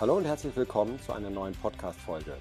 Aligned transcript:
Hallo 0.00 0.16
und 0.16 0.24
herzlich 0.24 0.56
willkommen 0.56 0.98
zu 1.02 1.12
einer 1.12 1.28
neuen 1.28 1.54
Podcast-Folge. 1.54 2.38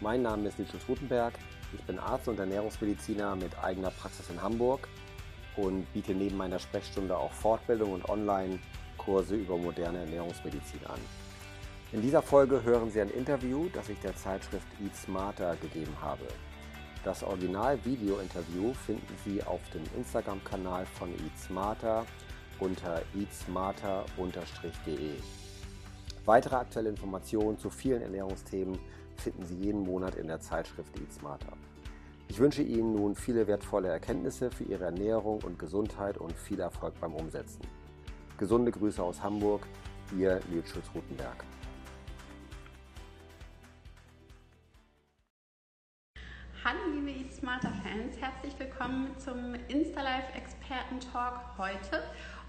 Mein 0.00 0.22
Name 0.22 0.48
ist 0.48 0.58
Nils 0.58 0.72
Rutenberg. 0.88 1.32
Ich 1.72 1.80
bin 1.84 1.96
Arzt 1.96 2.26
und 2.26 2.40
Ernährungsmediziner 2.40 3.36
mit 3.36 3.56
eigener 3.62 3.92
Praxis 3.92 4.28
in 4.30 4.42
Hamburg 4.42 4.88
und 5.54 5.86
biete 5.92 6.12
neben 6.12 6.36
meiner 6.36 6.58
Sprechstunde 6.58 7.16
auch 7.16 7.30
Fortbildung 7.30 7.92
und 7.92 8.08
Online-Kurse 8.08 9.36
über 9.36 9.56
moderne 9.56 9.98
Ernährungsmedizin 9.98 10.84
an. 10.88 10.98
In 11.92 12.02
dieser 12.02 12.20
Folge 12.20 12.64
hören 12.64 12.90
Sie 12.90 13.00
ein 13.00 13.10
Interview, 13.10 13.68
das 13.72 13.88
ich 13.88 14.00
der 14.00 14.16
Zeitschrift 14.16 14.66
Eat 14.84 14.96
Smarter 14.96 15.54
gegeben 15.54 15.94
habe. 16.02 16.26
Das 17.04 17.22
Original-Video-Interview 17.22 18.74
finden 18.74 19.14
Sie 19.24 19.40
auf 19.44 19.60
dem 19.72 19.84
Instagram-Kanal 19.96 20.84
von 20.98 21.10
Eat 21.10 21.38
Smarter 21.46 22.04
unter 22.58 23.02
eatsmarter-de. 23.16 25.12
Weitere 26.28 26.56
aktuelle 26.56 26.90
Informationen 26.90 27.56
zu 27.56 27.70
vielen 27.70 28.02
Ernährungsthemen 28.02 28.78
finden 29.16 29.46
Sie 29.46 29.54
jeden 29.54 29.80
Monat 29.80 30.14
in 30.16 30.26
der 30.26 30.40
Zeitschrift 30.40 30.94
Eat 31.00 31.10
Smarter. 31.10 31.54
Ich 32.28 32.38
wünsche 32.38 32.60
Ihnen 32.60 32.92
nun 32.92 33.14
viele 33.14 33.46
wertvolle 33.46 33.88
Erkenntnisse 33.88 34.50
für 34.50 34.64
Ihre 34.64 34.84
Ernährung 34.84 35.40
und 35.42 35.58
Gesundheit 35.58 36.18
und 36.18 36.34
viel 36.34 36.60
Erfolg 36.60 37.00
beim 37.00 37.14
Umsetzen. 37.14 37.62
Gesunde 38.36 38.70
Grüße 38.70 39.02
aus 39.02 39.22
Hamburg, 39.22 39.62
Ihr 40.18 40.38
Nils 40.50 40.68
Schulz-Rutenberg. 40.68 41.44
Hallo 46.62 46.80
liebe 46.92 47.10
Eat 47.10 47.32
Smarter 47.32 47.72
Fans, 47.82 48.18
herzlich 48.20 48.52
willkommen 48.58 49.16
zum 49.16 49.54
InstaLife 49.68 50.34
Experten 50.34 51.00
Talk 51.00 51.40
heute. 51.56 52.02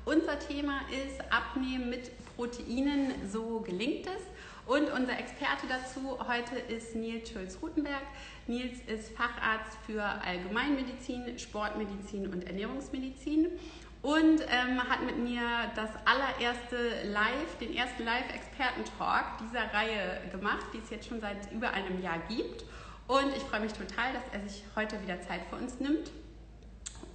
Unser 0.05 0.39
Thema 0.39 0.81
ist 0.89 1.21
Abnehmen 1.31 1.89
mit 1.89 2.11
Proteinen, 2.35 3.13
so 3.27 3.59
gelingt 3.59 4.07
es. 4.07 4.23
Und 4.65 4.91
unser 4.91 5.17
Experte 5.17 5.67
dazu 5.67 6.17
heute 6.27 6.55
ist 6.55 6.95
Nils 6.95 7.31
Schulz-Rutenberg. 7.31 8.03
Nils 8.47 8.79
ist 8.87 9.15
Facharzt 9.15 9.77
für 9.85 10.03
Allgemeinmedizin, 10.03 11.37
Sportmedizin 11.37 12.31
und 12.31 12.45
Ernährungsmedizin 12.45 13.47
und 14.01 14.41
ähm, 14.41 14.81
hat 14.87 15.03
mit 15.03 15.17
mir 15.17 15.41
das 15.75 15.89
allererste 16.05 17.09
Live, 17.11 17.57
den 17.59 17.75
ersten 17.75 18.05
Live-Experten-Talk 18.05 19.39
dieser 19.41 19.73
Reihe 19.73 20.21
gemacht, 20.31 20.65
die 20.73 20.77
es 20.77 20.89
jetzt 20.89 21.09
schon 21.09 21.19
seit 21.19 21.51
über 21.51 21.71
einem 21.71 22.01
Jahr 22.01 22.19
gibt. 22.29 22.63
Und 23.07 23.35
ich 23.35 23.43
freue 23.43 23.61
mich 23.61 23.73
total, 23.73 24.13
dass 24.13 24.23
er 24.31 24.47
sich 24.47 24.63
heute 24.75 25.01
wieder 25.01 25.19
Zeit 25.21 25.41
für 25.49 25.57
uns 25.57 25.79
nimmt. 25.79 26.11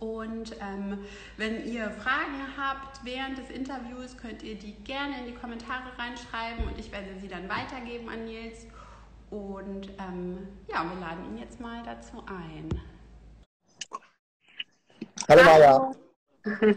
Und 0.00 0.56
ähm, 0.61 0.98
wenn 1.37 1.67
ihr 1.67 1.91
Fragen 1.91 2.47
habt 2.56 3.05
während 3.05 3.39
des 3.39 3.50
Interviews, 3.50 4.17
könnt 4.17 4.42
ihr 4.42 4.56
die 4.56 4.73
gerne 4.84 5.19
in 5.20 5.27
die 5.27 5.34
Kommentare 5.34 5.97
reinschreiben 5.98 6.67
und 6.67 6.78
ich 6.78 6.92
werde 6.92 7.19
sie 7.20 7.28
dann 7.28 7.48
weitergeben 7.48 8.09
an 8.09 8.25
Nils. 8.25 8.67
Und 9.31 9.91
ähm, 9.98 10.48
ja, 10.69 10.84
wir 10.84 11.01
laden 11.01 11.25
ihn 11.27 11.39
jetzt 11.39 11.61
mal 11.61 11.83
dazu 11.84 12.25
ein. 12.27 12.69
Hallo 15.28 15.42
Maja. 15.42 15.92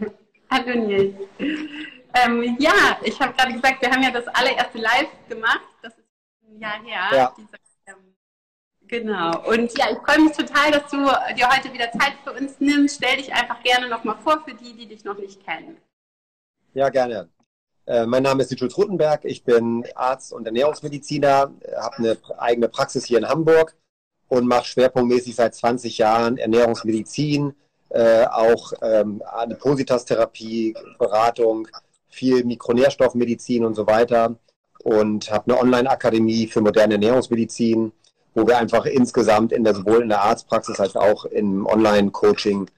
Hallo 0.50 0.86
Nils. 0.86 1.14
Ähm, 2.14 2.56
ja, 2.58 2.98
ich 3.02 3.20
habe 3.20 3.32
gerade 3.34 3.52
gesagt, 3.52 3.82
wir 3.82 3.90
haben 3.90 4.02
ja 4.02 4.10
das 4.10 4.26
allererste 4.28 4.78
Live 4.78 5.28
gemacht. 5.28 5.60
Das 5.82 5.92
ist 5.96 6.06
ein 6.48 6.58
Jahr 6.58 6.82
her. 6.82 7.08
Ja. 7.12 7.34
Dieser 7.36 7.58
Genau. 8.88 9.46
Und 9.46 9.76
ja, 9.76 9.86
ich 9.90 9.98
freue 9.98 10.24
mich 10.24 10.36
total, 10.36 10.70
dass 10.72 10.90
du 10.90 10.96
dir 10.96 11.48
heute 11.48 11.72
wieder 11.72 11.90
Zeit 11.92 12.14
für 12.24 12.32
uns 12.32 12.58
nimmst. 12.58 12.96
Stell 12.96 13.18
dich 13.18 13.32
einfach 13.32 13.62
gerne 13.62 13.88
nochmal 13.88 14.16
vor 14.24 14.42
für 14.44 14.54
die, 14.54 14.74
die 14.74 14.86
dich 14.86 15.04
noch 15.04 15.18
nicht 15.18 15.44
kennen. 15.44 15.76
Ja, 16.72 16.88
gerne. 16.88 17.28
Äh, 17.86 18.06
mein 18.06 18.22
Name 18.22 18.42
ist 18.42 18.58
Jules 18.58 18.76
Rutenberg. 18.78 19.24
Ich 19.24 19.44
bin 19.44 19.86
Arzt 19.94 20.32
und 20.32 20.46
Ernährungsmediziner, 20.46 21.52
habe 21.76 21.96
eine 21.96 22.16
eigene 22.38 22.68
Praxis 22.68 23.04
hier 23.04 23.18
in 23.18 23.28
Hamburg 23.28 23.76
und 24.28 24.46
mache 24.46 24.64
schwerpunktmäßig 24.64 25.34
seit 25.34 25.54
20 25.54 25.98
Jahren 25.98 26.38
Ernährungsmedizin, 26.38 27.54
äh, 27.90 28.24
auch 28.24 28.72
ähm, 28.80 29.22
Adipositas-Therapie, 29.24 30.74
Beratung, 30.98 31.68
viel 32.08 32.44
Mikronährstoffmedizin 32.44 33.64
und 33.64 33.74
so 33.74 33.86
weiter 33.86 34.36
und 34.82 35.30
habe 35.30 35.52
eine 35.52 35.60
Online-Akademie 35.60 36.46
für 36.46 36.60
moderne 36.60 36.94
Ernährungsmedizin 36.94 37.92
wo 38.34 38.46
wir 38.46 38.58
einfach 38.58 38.86
insgesamt 38.86 39.52
in 39.52 39.64
der, 39.64 39.74
sowohl 39.74 40.02
in 40.02 40.08
der 40.08 40.22
Arztpraxis 40.22 40.80
als 40.80 40.96
auch 40.96 41.24
im 41.24 41.66
Online-Coaching 41.66 42.70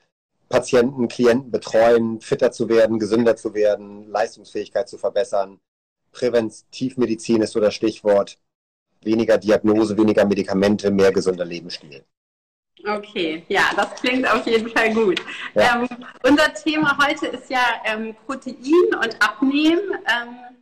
Patienten, 0.49 1.07
Klienten 1.07 1.51
betreuen, 1.53 2.21
fitter 2.21 2.51
zu 2.51 2.69
werden, 2.69 2.99
gesünder 2.99 3.37
zu 3.37 3.55
werden, 3.55 4.11
Leistungsfähigkeit 4.11 4.89
zu 4.89 4.99
verbessern. 4.99 5.61
Präventivmedizin 6.11 7.41
ist 7.41 7.53
so 7.53 7.61
das 7.61 7.75
Stichwort. 7.75 8.39
Weniger 9.03 9.39
Diagnose, 9.39 9.97
weniger 9.97 10.25
Medikamente, 10.25 10.91
mehr 10.91 11.13
gesunder 11.13 11.45
Lebensstil. 11.45 12.05
Okay, 12.87 13.45
ja, 13.49 13.71
das 13.77 13.95
klingt 13.95 14.29
auf 14.31 14.45
jeden 14.47 14.69
Fall 14.71 14.93
gut. 14.93 15.23
Ja. 15.55 15.83
Ähm, 15.83 15.89
unser 16.27 16.53
Thema 16.53 16.99
heute 17.07 17.27
ist 17.29 17.49
ja 17.49 17.65
ähm, 17.85 18.17
Protein 18.27 18.95
und 18.95 19.23
Abnehmen. 19.23 19.93
Ähm, 20.07 20.59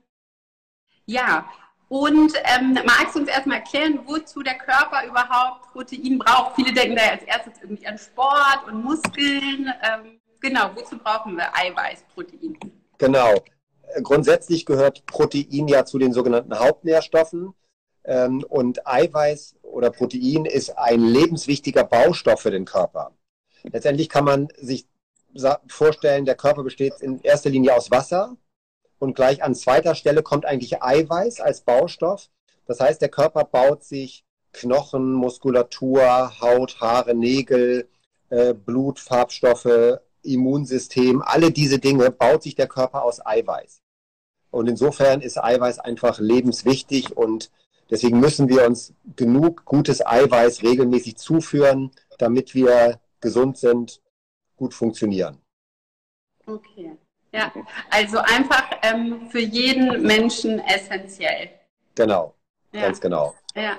ja, 1.06 1.48
und 1.88 2.34
ähm, 2.44 2.74
magst 2.84 3.14
du 3.14 3.20
uns 3.20 3.28
erstmal 3.28 3.58
erklären, 3.58 4.00
wozu 4.04 4.42
der 4.42 4.58
Körper 4.58 5.06
überhaupt 5.06 5.72
Protein 5.72 6.18
braucht? 6.18 6.54
Viele 6.56 6.72
denken 6.72 6.96
da 6.96 7.02
als 7.10 7.22
erstes 7.22 7.54
irgendwie 7.62 7.86
an 7.86 7.96
Sport 7.96 8.66
und 8.66 8.84
Muskeln. 8.84 9.72
Ähm, 9.82 10.20
genau, 10.40 10.70
wozu 10.74 10.98
brauchen 10.98 11.36
wir 11.36 11.48
Eiweiß, 11.56 12.04
Protein? 12.14 12.58
Genau. 12.98 13.34
Grundsätzlich 14.02 14.66
gehört 14.66 15.06
Protein 15.06 15.66
ja 15.66 15.86
zu 15.86 15.98
den 15.98 16.12
sogenannten 16.12 16.58
Hauptnährstoffen. 16.58 17.54
Ähm, 18.04 18.44
und 18.46 18.86
Eiweiß 18.86 19.56
oder 19.62 19.90
Protein 19.90 20.44
ist 20.44 20.76
ein 20.76 21.00
lebenswichtiger 21.00 21.84
Baustoff 21.84 22.40
für 22.40 22.50
den 22.50 22.66
Körper. 22.66 23.12
Letztendlich 23.62 24.10
kann 24.10 24.24
man 24.24 24.48
sich 24.58 24.86
vorstellen, 25.68 26.26
der 26.26 26.34
Körper 26.34 26.64
besteht 26.64 26.94
in 27.00 27.20
erster 27.20 27.50
Linie 27.50 27.74
aus 27.74 27.90
Wasser 27.90 28.36
und 28.98 29.14
gleich 29.14 29.42
an 29.42 29.54
zweiter 29.54 29.94
Stelle 29.94 30.22
kommt 30.22 30.44
eigentlich 30.44 30.82
Eiweiß 30.82 31.40
als 31.40 31.62
Baustoff. 31.62 32.30
Das 32.66 32.80
heißt, 32.80 33.00
der 33.00 33.08
Körper 33.08 33.44
baut 33.44 33.84
sich 33.84 34.24
Knochen, 34.52 35.12
Muskulatur, 35.12 36.40
Haut, 36.40 36.80
Haare, 36.80 37.14
Nägel, 37.14 37.88
äh, 38.30 38.54
Blut, 38.54 38.98
Farbstoffe, 38.98 40.00
Immunsystem, 40.22 41.22
alle 41.22 41.50
diese 41.50 41.78
Dinge 41.78 42.10
baut 42.10 42.42
sich 42.42 42.54
der 42.54 42.66
Körper 42.66 43.04
aus 43.04 43.24
Eiweiß. 43.24 43.80
Und 44.50 44.68
insofern 44.68 45.20
ist 45.20 45.38
Eiweiß 45.38 45.78
einfach 45.78 46.18
lebenswichtig 46.18 47.16
und 47.16 47.50
deswegen 47.90 48.18
müssen 48.18 48.48
wir 48.48 48.66
uns 48.66 48.94
genug 49.16 49.64
gutes 49.64 50.04
Eiweiß 50.04 50.62
regelmäßig 50.62 51.16
zuführen, 51.16 51.90
damit 52.18 52.54
wir 52.54 53.00
gesund 53.20 53.58
sind, 53.58 54.00
gut 54.56 54.74
funktionieren. 54.74 55.38
Okay. 56.46 56.96
Ja, 57.32 57.52
also 57.90 58.18
einfach 58.18 58.70
ähm, 58.82 59.28
für 59.30 59.40
jeden 59.40 60.02
Menschen 60.02 60.60
essentiell. 60.60 61.50
Genau, 61.94 62.34
ja. 62.72 62.82
ganz 62.82 63.00
genau. 63.00 63.34
Ja. 63.54 63.76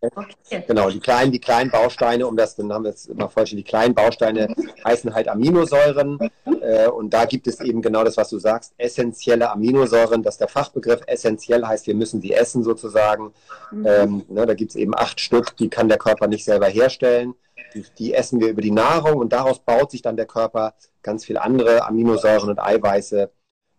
Okay. 0.00 0.64
Genau, 0.66 0.90
die 0.90 1.00
kleinen, 1.00 1.32
die 1.32 1.40
kleinen 1.40 1.70
Bausteine, 1.70 2.26
um 2.26 2.36
das, 2.36 2.56
dann 2.56 2.72
haben 2.72 2.84
wir 2.84 2.90
es 2.90 3.06
immer 3.06 3.28
vollständig, 3.28 3.64
die 3.64 3.70
kleinen 3.70 3.94
Bausteine 3.94 4.54
heißen 4.84 5.14
halt 5.14 5.28
Aminosäuren. 5.28 6.18
Äh, 6.60 6.88
und 6.88 7.10
da 7.10 7.24
gibt 7.24 7.46
es 7.46 7.60
eben 7.60 7.82
genau 7.82 8.04
das, 8.04 8.16
was 8.16 8.28
du 8.28 8.38
sagst, 8.38 8.74
essentielle 8.78 9.50
Aminosäuren. 9.50 10.22
Das 10.22 10.34
ist 10.34 10.40
der 10.40 10.48
Fachbegriff. 10.48 11.00
Essentiell 11.06 11.64
heißt, 11.64 11.86
wir 11.86 11.94
müssen 11.94 12.20
sie 12.20 12.32
essen 12.32 12.62
sozusagen. 12.62 13.32
Mhm. 13.70 13.86
Ähm, 13.86 14.24
ne, 14.28 14.46
da 14.46 14.54
gibt 14.54 14.70
es 14.70 14.76
eben 14.76 14.94
acht 14.94 15.20
Stück, 15.20 15.56
die 15.56 15.68
kann 15.68 15.88
der 15.88 15.98
Körper 15.98 16.26
nicht 16.26 16.44
selber 16.44 16.66
herstellen. 16.66 17.34
Die, 17.74 17.84
die 17.98 18.14
essen 18.14 18.40
wir 18.40 18.48
über 18.48 18.62
die 18.62 18.70
Nahrung 18.70 19.16
und 19.16 19.32
daraus 19.32 19.58
baut 19.60 19.90
sich 19.90 20.02
dann 20.02 20.16
der 20.16 20.26
Körper 20.26 20.74
ganz 21.02 21.24
viel 21.24 21.38
andere 21.38 21.84
Aminosäuren 21.86 22.50
und 22.50 22.58
Eiweiße. 22.58 23.30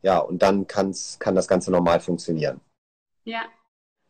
Ja, 0.01 0.19
und 0.19 0.41
dann 0.41 0.67
kann's, 0.67 1.17
kann 1.19 1.35
das 1.35 1.47
Ganze 1.47 1.71
normal 1.71 1.99
funktionieren. 1.99 2.59
Ja, 3.23 3.43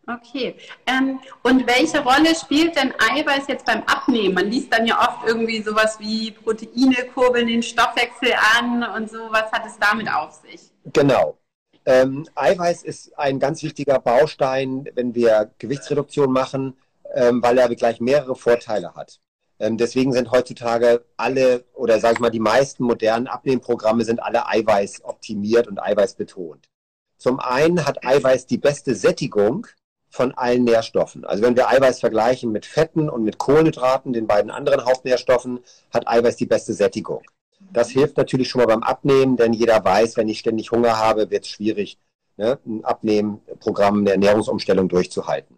okay. 0.08 0.56
Ähm, 0.88 1.20
und 1.44 1.68
welche 1.68 2.04
Rolle 2.04 2.34
spielt 2.36 2.76
denn 2.76 2.94
Eiweiß 2.98 3.48
jetzt 3.48 3.66
beim 3.66 3.84
Abnehmen? 3.84 4.34
Man 4.34 4.50
liest 4.50 4.74
dann 4.74 4.88
ja 4.88 5.00
oft 5.00 5.28
irgendwie 5.28 5.62
sowas 5.62 6.00
wie 6.00 6.32
Proteine 6.32 7.08
kurbeln 7.14 7.48
den 7.48 7.62
Stoffwechsel 7.62 8.34
an 8.58 8.84
und 8.96 9.10
so. 9.10 9.20
Was 9.30 9.52
hat 9.52 9.66
es 9.68 9.78
damit 9.78 10.12
auf 10.12 10.34
sich? 10.34 10.72
Genau. 10.92 11.38
Ähm, 11.86 12.28
Eiweiß 12.36 12.84
ist 12.84 13.18
ein 13.20 13.40
ganz 13.40 13.62
wichtiger 13.62 14.00
Baustein, 14.00 14.90
wenn 14.96 15.14
wir 15.16 15.52
Gewichtsreduktion 15.60 16.32
machen, 16.32 16.78
ähm, 17.14 17.44
weil 17.44 17.58
er 17.58 17.74
gleich 17.76 18.00
mehrere 18.00 18.36
Vorteile 18.36 18.96
hat. 18.96 19.20
Ähm, 19.60 19.78
deswegen 19.78 20.12
sind 20.12 20.32
heutzutage 20.32 21.06
alle 21.18 21.66
oder 21.74 22.00
sage 22.00 22.16
ich 22.16 22.20
mal 22.20 22.30
die 22.30 22.40
meisten 22.40 22.84
modernen 22.84 23.28
Abnehmprogramme 23.28 24.04
sind 24.04 24.22
alle 24.22 24.48
Eiweiß 24.48 25.04
optimiert 25.04 25.68
und 25.68 25.80
Eiweiß 25.82 26.16
betont. 26.16 26.70
Zum 27.18 27.40
einen 27.40 27.86
hat 27.86 28.06
Eiweiß 28.06 28.48
die 28.48 28.58
beste 28.58 28.96
Sättigung 28.96 29.68
von 30.10 30.32
allen 30.34 30.64
Nährstoffen. 30.64 31.26
Also 31.26 31.44
wenn 31.44 31.56
wir 31.56 31.70
Eiweiß 31.70 32.00
vergleichen 32.00 32.52
mit 32.52 32.66
Fetten 32.66 33.10
und 33.10 33.24
mit 33.24 33.38
Kohlenhydraten, 33.38 34.14
den 34.14 34.28
beiden 34.28 34.52
anderen 34.52 34.86
Hauptnährstoffen, 34.86 35.60
hat 35.92 36.08
Eiweiß 36.08 36.36
die 36.36 36.46
beste 36.46 36.74
Sättigung. 36.74 37.24
Das 37.72 37.90
hilft 37.90 38.18
natürlich 38.18 38.50
schon 38.50 38.60
mal 38.60 38.68
beim 38.68 38.84
Abnehmen, 38.84 39.38
denn 39.38 39.54
jeder 39.54 39.84
weiß, 39.84 40.18
wenn 40.18 40.30
ich 40.30 40.40
ständig 40.40 40.72
Hunger 40.72 40.98
habe, 40.98 41.32
wird 41.32 41.46
es 41.46 41.50
schwierig, 41.50 41.98
ne, 42.38 42.60
ein 42.66 42.84
Abnehmprogramm, 42.84 44.00
eine 44.00 44.12
Ernährungsumstellung 44.12 44.90
durchzuhalten. 44.90 45.58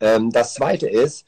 Ähm, 0.00 0.30
das 0.30 0.54
zweite 0.54 0.88
ist, 0.88 1.26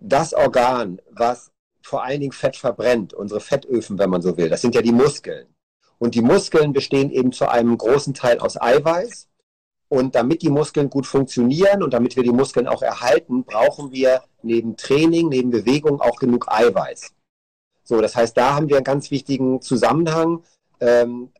das 0.00 0.34
Organ, 0.34 1.00
was 1.10 1.50
vor 1.82 2.04
allen 2.04 2.20
Dingen 2.20 2.32
Fett 2.32 2.56
verbrennt, 2.56 3.14
unsere 3.14 3.40
Fettöfen, 3.40 3.98
wenn 3.98 4.10
man 4.10 4.22
so 4.22 4.36
will, 4.36 4.48
das 4.48 4.60
sind 4.60 4.74
ja 4.74 4.82
die 4.82 4.92
Muskeln. 4.92 5.46
Und 5.98 6.14
die 6.14 6.22
Muskeln 6.22 6.72
bestehen 6.72 7.10
eben 7.10 7.32
zu 7.32 7.48
einem 7.48 7.76
großen 7.76 8.14
Teil 8.14 8.38
aus 8.38 8.60
Eiweiß. 8.60 9.28
Und 9.88 10.14
damit 10.14 10.42
die 10.42 10.50
Muskeln 10.50 10.90
gut 10.90 11.06
funktionieren 11.06 11.82
und 11.82 11.94
damit 11.94 12.14
wir 12.14 12.22
die 12.22 12.30
Muskeln 12.30 12.68
auch 12.68 12.82
erhalten, 12.82 13.44
brauchen 13.44 13.90
wir 13.90 14.22
neben 14.42 14.76
Training, 14.76 15.28
neben 15.28 15.50
Bewegung 15.50 16.00
auch 16.00 16.16
genug 16.16 16.46
Eiweiß. 16.48 17.14
So, 17.84 18.00
das 18.00 18.14
heißt, 18.14 18.36
da 18.36 18.54
haben 18.54 18.68
wir 18.68 18.76
einen 18.76 18.84
ganz 18.84 19.10
wichtigen 19.10 19.62
Zusammenhang. 19.62 20.44
Ähm, 20.78 21.32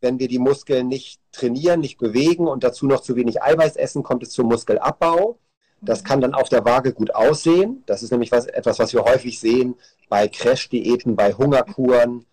wenn 0.00 0.18
wir 0.18 0.26
die 0.26 0.38
Muskeln 0.38 0.88
nicht 0.88 1.20
trainieren, 1.32 1.80
nicht 1.80 1.98
bewegen 1.98 2.48
und 2.48 2.64
dazu 2.64 2.86
noch 2.86 3.02
zu 3.02 3.14
wenig 3.14 3.42
Eiweiß 3.42 3.76
essen, 3.76 4.02
kommt 4.02 4.22
es 4.22 4.30
zum 4.30 4.48
Muskelabbau. 4.48 5.38
Das 5.84 6.04
kann 6.04 6.20
dann 6.20 6.34
auf 6.34 6.48
der 6.48 6.64
Waage 6.64 6.92
gut 6.92 7.14
aussehen. 7.14 7.82
Das 7.86 8.02
ist 8.02 8.12
nämlich 8.12 8.30
was, 8.30 8.46
etwas, 8.46 8.78
was 8.78 8.92
wir 8.92 9.04
häufig 9.04 9.40
sehen 9.40 9.74
bei 10.08 10.28
Crash-Diäten, 10.28 11.16
bei 11.16 11.32
Hungerkuren, 11.32 12.24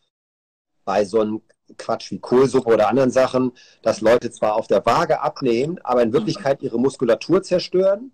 bei 0.86 1.04
so 1.04 1.22
einem 1.22 1.42
Quatsch 1.78 2.12
wie 2.12 2.20
Kohlsuppe 2.20 2.74
oder 2.74 2.90
anderen 2.90 3.12
Sachen, 3.12 3.52
dass 3.82 4.02
Leute 4.02 4.32
zwar 4.32 4.56
auf 4.56 4.68
der 4.68 4.86
Waage 4.86 5.22
abnehmen, 5.22 5.80
aber 5.84 6.04
in 6.04 6.14
Wirklichkeit 6.14 6.62
ihre 6.62 6.80
Muskulatur 6.80 7.42
zerstören. 7.42 8.12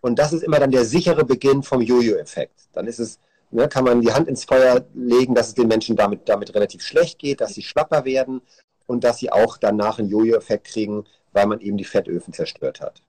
Und 0.00 0.18
das 0.18 0.32
ist 0.32 0.42
immer 0.42 0.58
dann 0.58 0.70
der 0.70 0.84
sichere 0.84 1.24
Beginn 1.24 1.62
vom 1.62 1.80
Jojo-Effekt. 1.80 2.68
Dann 2.72 2.86
ist 2.86 2.98
es, 2.98 3.18
ne, 3.50 3.68
kann 3.68 3.84
man 3.84 4.00
die 4.00 4.12
Hand 4.12 4.28
ins 4.28 4.44
Feuer 4.44 4.84
legen, 4.94 5.34
dass 5.34 5.48
es 5.48 5.54
den 5.54 5.68
Menschen 5.68 5.96
damit, 5.96 6.28
damit 6.28 6.54
relativ 6.54 6.82
schlecht 6.82 7.18
geht, 7.18 7.40
dass 7.40 7.54
sie 7.54 7.62
schlapper 7.62 8.04
werden 8.04 8.40
und 8.86 9.04
dass 9.04 9.18
sie 9.18 9.30
auch 9.30 9.58
danach 9.58 9.98
einen 9.98 10.08
Jojo-Effekt 10.08 10.66
kriegen, 10.66 11.04
weil 11.32 11.46
man 11.46 11.60
eben 11.60 11.76
die 11.76 11.84
Fettöfen 11.84 12.32
zerstört 12.32 12.80
hat. 12.80 13.02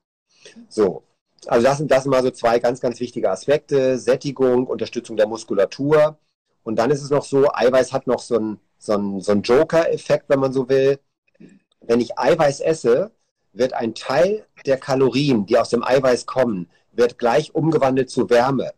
So. 0.70 1.04
Also 1.48 1.66
das 1.66 1.78
sind, 1.78 1.92
das 1.92 2.04
sind 2.04 2.12
mal 2.12 2.24
so 2.24 2.32
zwei 2.32 2.60
ganz, 2.60 2.80
ganz 2.80 3.00
wichtige 3.00 3.30
Aspekte. 3.30 3.98
Sättigung, 3.98 4.68
Unterstützung 4.68 5.18
der 5.18 5.28
Muskulatur. 5.28 6.18
Und 6.64 6.78
dann 6.78 6.92
ist 6.92 7.04
es 7.04 7.10
noch 7.10 7.26
so, 7.26 7.52
Eiweiß 7.54 7.94
hat 7.94 8.08
noch 8.08 8.20
so 8.20 8.38
einen 8.38 8.60
so 8.78 9.20
so 9.20 9.32
ein 9.32 9.42
Joker-Effekt, 9.42 10.30
wenn 10.30 10.40
man 10.40 10.54
so 10.54 10.70
will. 10.70 11.00
Wenn 11.82 12.00
ich 12.00 12.18
Eiweiß 12.18 12.62
esse, 12.62 13.12
wird 13.54 13.74
ein 13.74 13.94
Teil 13.94 14.46
der 14.66 14.78
Kalorien, 14.78 15.46
die 15.46 15.58
aus 15.58 15.70
dem 15.70 15.84
Eiweiß 15.84 16.26
kommen, 16.26 16.70
wird 16.92 17.18
gleich 17.18 17.56
umgewandelt 17.56 18.10
zu 18.10 18.30
Wärme. 18.30 18.72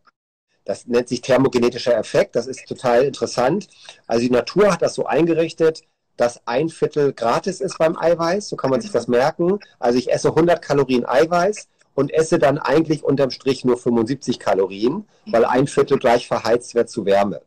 Das 0.63 0.87
nennt 0.87 1.07
sich 1.07 1.21
thermogenetischer 1.21 1.95
Effekt. 1.95 2.35
Das 2.35 2.47
ist 2.47 2.67
total 2.67 3.03
interessant. 3.03 3.67
Also 4.07 4.23
die 4.23 4.31
Natur 4.31 4.71
hat 4.71 4.81
das 4.81 4.95
so 4.95 5.05
eingerichtet, 5.05 5.83
dass 6.17 6.45
ein 6.47 6.69
Viertel 6.69 7.13
gratis 7.13 7.61
ist 7.61 7.77
beim 7.77 7.97
Eiweiß. 7.97 8.49
So 8.49 8.55
kann 8.55 8.71
man 8.71 8.81
sich 8.81 8.91
das 8.91 9.07
merken. 9.07 9.59
Also 9.79 9.99
ich 9.99 10.11
esse 10.11 10.29
100 10.29 10.61
Kalorien 10.61 11.05
Eiweiß 11.05 11.67
und 11.95 12.13
esse 12.13 12.37
dann 12.37 12.59
eigentlich 12.59 13.03
unterm 13.03 13.31
Strich 13.31 13.65
nur 13.65 13.77
75 13.77 14.37
Kalorien, 14.37 15.07
weil 15.25 15.45
ein 15.45 15.65
Viertel 15.65 15.97
gleich 15.97 16.27
verheizt 16.27 16.75
wird 16.75 16.89
zu 16.89 17.05
Wärme. 17.05 17.41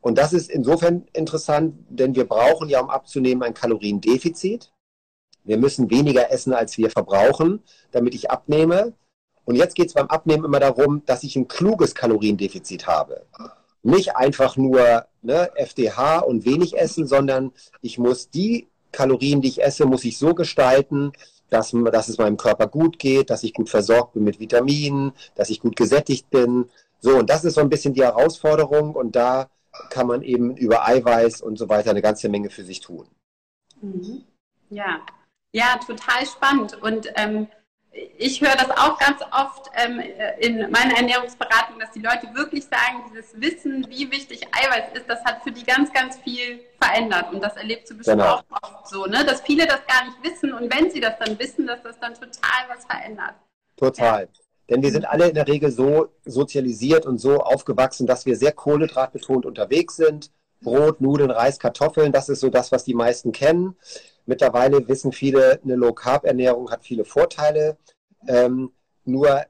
Und 0.00 0.18
das 0.18 0.32
ist 0.32 0.50
insofern 0.50 1.06
interessant, 1.12 1.74
denn 1.88 2.16
wir 2.16 2.26
brauchen 2.26 2.68
ja, 2.68 2.80
um 2.80 2.90
abzunehmen, 2.90 3.44
ein 3.44 3.54
Kaloriendefizit. 3.54 4.72
Wir 5.44 5.58
müssen 5.58 5.90
weniger 5.90 6.32
essen, 6.32 6.52
als 6.52 6.76
wir 6.76 6.90
verbrauchen, 6.90 7.62
damit 7.92 8.14
ich 8.14 8.30
abnehme. 8.30 8.94
Und 9.44 9.56
jetzt 9.56 9.74
geht 9.74 9.88
es 9.88 9.94
beim 9.94 10.08
Abnehmen 10.08 10.44
immer 10.44 10.60
darum, 10.60 11.02
dass 11.06 11.22
ich 11.22 11.36
ein 11.36 11.46
kluges 11.46 11.94
Kaloriendefizit 11.94 12.86
habe. 12.86 13.26
Nicht 13.82 14.16
einfach 14.16 14.56
nur 14.56 15.06
ne, 15.22 15.50
FDH 15.56 16.20
und 16.20 16.44
wenig 16.44 16.78
essen, 16.78 17.06
sondern 17.06 17.52
ich 17.80 17.98
muss 17.98 18.30
die 18.30 18.68
Kalorien, 18.92 19.40
die 19.40 19.48
ich 19.48 19.62
esse, 19.62 19.86
muss 19.86 20.04
ich 20.04 20.18
so 20.18 20.34
gestalten, 20.34 21.12
dass, 21.52 21.72
dass 21.72 22.08
es 22.08 22.18
meinem 22.18 22.36
Körper 22.36 22.66
gut 22.66 22.98
geht, 22.98 23.30
dass 23.30 23.42
ich 23.42 23.54
gut 23.54 23.68
versorgt 23.68 24.14
bin 24.14 24.24
mit 24.24 24.40
Vitaminen, 24.40 25.12
dass 25.34 25.50
ich 25.50 25.60
gut 25.60 25.76
gesättigt 25.76 26.30
bin. 26.30 26.68
So, 27.00 27.18
und 27.18 27.28
das 27.30 27.44
ist 27.44 27.54
so 27.54 27.60
ein 27.60 27.68
bisschen 27.68 27.94
die 27.94 28.02
Herausforderung. 28.02 28.94
Und 28.94 29.16
da 29.16 29.50
kann 29.90 30.06
man 30.06 30.22
eben 30.22 30.56
über 30.56 30.86
Eiweiß 30.86 31.42
und 31.42 31.58
so 31.58 31.68
weiter 31.68 31.90
eine 31.90 32.02
ganze 32.02 32.28
Menge 32.28 32.50
für 32.50 32.64
sich 32.64 32.80
tun. 32.80 33.06
Mhm. 33.80 34.24
Ja, 34.70 35.00
ja, 35.52 35.78
total 35.86 36.24
spannend. 36.26 36.80
Und 36.82 37.12
ähm, 37.16 37.48
ich 37.92 38.40
höre 38.40 38.56
das 38.56 38.70
auch 38.70 38.98
ganz 38.98 39.20
oft 39.22 39.70
ähm, 39.74 40.00
in 40.38 40.70
meiner 40.70 40.96
Ernährungsberatung, 40.96 41.78
dass 41.78 41.90
die 41.92 42.00
Leute 42.00 42.28
wirklich 42.34 42.64
sagen, 42.64 43.04
dieses 43.10 43.38
Wissen, 43.38 43.86
wie 43.88 44.10
wichtig 44.10 44.46
Eiweiß 44.50 44.94
ist, 44.94 45.08
das 45.08 45.22
hat 45.24 45.42
für 45.42 45.52
die 45.52 45.64
ganz, 45.64 45.92
ganz 45.92 46.16
viel 46.18 46.60
verändert. 46.80 47.32
Und 47.32 47.42
das 47.42 47.54
erlebst 47.56 47.90
du 47.90 47.96
bestimmt 47.96 48.20
genau. 48.20 48.36
auch 48.36 48.44
oft 48.62 48.88
so, 48.88 49.06
ne? 49.06 49.24
dass 49.24 49.42
viele 49.42 49.66
das 49.66 49.80
gar 49.86 50.04
nicht 50.06 50.16
wissen 50.22 50.52
und 50.54 50.74
wenn 50.74 50.90
sie 50.90 51.00
das 51.00 51.18
dann 51.18 51.38
wissen, 51.38 51.66
dass 51.66 51.82
das 51.82 51.98
dann 52.00 52.14
total 52.14 52.64
was 52.68 52.84
verändert. 52.86 53.34
Total. 53.76 54.22
Ja. 54.22 54.28
Denn 54.70 54.82
wir 54.82 54.90
sind 54.90 55.04
alle 55.04 55.28
in 55.28 55.34
der 55.34 55.48
Regel 55.48 55.70
so 55.70 56.08
sozialisiert 56.24 57.04
und 57.04 57.18
so 57.18 57.40
aufgewachsen, 57.40 58.06
dass 58.06 58.24
wir 58.24 58.36
sehr 58.36 58.52
kohlenhydratbetont 58.52 59.44
unterwegs 59.44 59.96
sind. 59.96 60.30
Brot, 60.62 61.00
Nudeln, 61.00 61.30
Reis, 61.30 61.58
Kartoffeln, 61.58 62.12
das 62.12 62.28
ist 62.28 62.40
so 62.40 62.48
das, 62.48 62.72
was 62.72 62.84
die 62.84 62.94
meisten 62.94 63.32
kennen. 63.32 63.76
Mittlerweile 64.26 64.86
wissen 64.88 65.12
viele, 65.12 65.60
eine 65.62 65.76
Low-Carb-Ernährung 65.76 66.70
hat 66.70 66.84
viele 66.84 67.04
Vorteile. 67.04 67.76
Ähm, 68.28 68.70
nur 69.04 69.44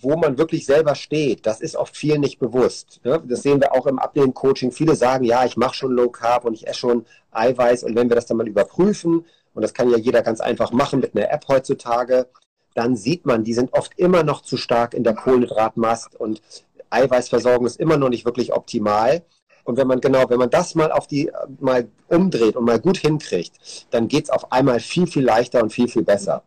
wo 0.00 0.16
man 0.16 0.38
wirklich 0.38 0.66
selber 0.66 0.94
steht, 0.94 1.46
das 1.46 1.60
ist 1.60 1.76
oft 1.76 1.96
vielen 1.96 2.20
nicht 2.20 2.38
bewusst. 2.38 3.00
Ne? 3.04 3.22
Das 3.26 3.42
sehen 3.42 3.60
wir 3.60 3.72
auch 3.72 3.86
im 3.86 3.98
Abnehmen-Coaching. 3.98 4.72
Viele 4.72 4.96
sagen, 4.96 5.24
ja, 5.24 5.44
ich 5.44 5.56
mache 5.56 5.74
schon 5.74 5.92
Low 5.92 6.10
Carb 6.10 6.44
und 6.44 6.54
ich 6.54 6.66
esse 6.66 6.80
schon 6.80 7.06
Eiweiß. 7.30 7.84
Und 7.84 7.94
wenn 7.94 8.08
wir 8.08 8.16
das 8.16 8.26
dann 8.26 8.36
mal 8.36 8.48
überprüfen, 8.48 9.24
und 9.54 9.62
das 9.62 9.72
kann 9.72 9.90
ja 9.90 9.96
jeder 9.96 10.22
ganz 10.22 10.40
einfach 10.40 10.72
machen 10.72 11.00
mit 11.00 11.14
einer 11.14 11.30
App 11.30 11.46
heutzutage, 11.48 12.26
dann 12.74 12.96
sieht 12.96 13.24
man, 13.24 13.44
die 13.44 13.54
sind 13.54 13.72
oft 13.72 13.92
immer 13.98 14.24
noch 14.24 14.42
zu 14.42 14.56
stark 14.56 14.94
in 14.94 15.04
der 15.04 15.14
Kohlenhydratmast 15.14 16.16
und 16.16 16.42
Eiweißversorgung 16.90 17.66
ist 17.66 17.78
immer 17.80 17.96
noch 17.96 18.08
nicht 18.08 18.24
wirklich 18.24 18.52
optimal. 18.52 19.22
Und 19.64 19.76
wenn 19.78 19.86
man 19.86 20.00
genau, 20.00 20.28
wenn 20.28 20.38
man 20.38 20.50
das 20.50 20.74
mal 20.74 20.92
auf 20.92 21.06
die 21.06 21.30
mal 21.58 21.88
umdreht 22.08 22.54
und 22.56 22.64
mal 22.64 22.78
gut 22.78 22.98
hinkriegt, 22.98 23.86
dann 23.90 24.08
geht 24.08 24.24
es 24.24 24.30
auf 24.30 24.52
einmal 24.52 24.78
viel, 24.78 25.06
viel 25.06 25.24
leichter 25.24 25.62
und 25.62 25.72
viel, 25.72 25.88
viel 25.88 26.04
besser. 26.04 26.44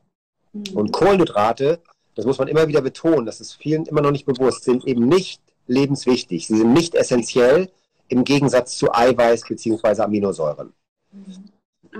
Mhm. 0.53 0.63
Und 0.75 0.91
Kohlenhydrate, 0.91 1.79
das 2.15 2.25
muss 2.25 2.37
man 2.37 2.47
immer 2.47 2.67
wieder 2.67 2.81
betonen, 2.81 3.25
das 3.25 3.41
ist 3.41 3.53
vielen 3.53 3.85
immer 3.85 4.01
noch 4.01 4.11
nicht 4.11 4.25
bewusst, 4.25 4.63
sind 4.63 4.85
eben 4.85 5.07
nicht 5.07 5.41
lebenswichtig. 5.67 6.47
Sie 6.47 6.57
sind 6.57 6.73
nicht 6.73 6.95
essentiell 6.95 7.69
im 8.07 8.23
Gegensatz 8.23 8.77
zu 8.77 8.93
Eiweiß 8.93 9.41
bzw. 9.47 10.01
Aminosäuren. 10.01 10.73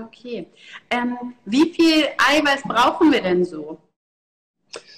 Okay. 0.06 0.46
Ähm, 0.90 1.34
wie 1.44 1.72
viel 1.72 2.06
Eiweiß 2.16 2.62
brauchen 2.62 3.12
wir 3.12 3.22
denn 3.22 3.44
so? 3.44 3.78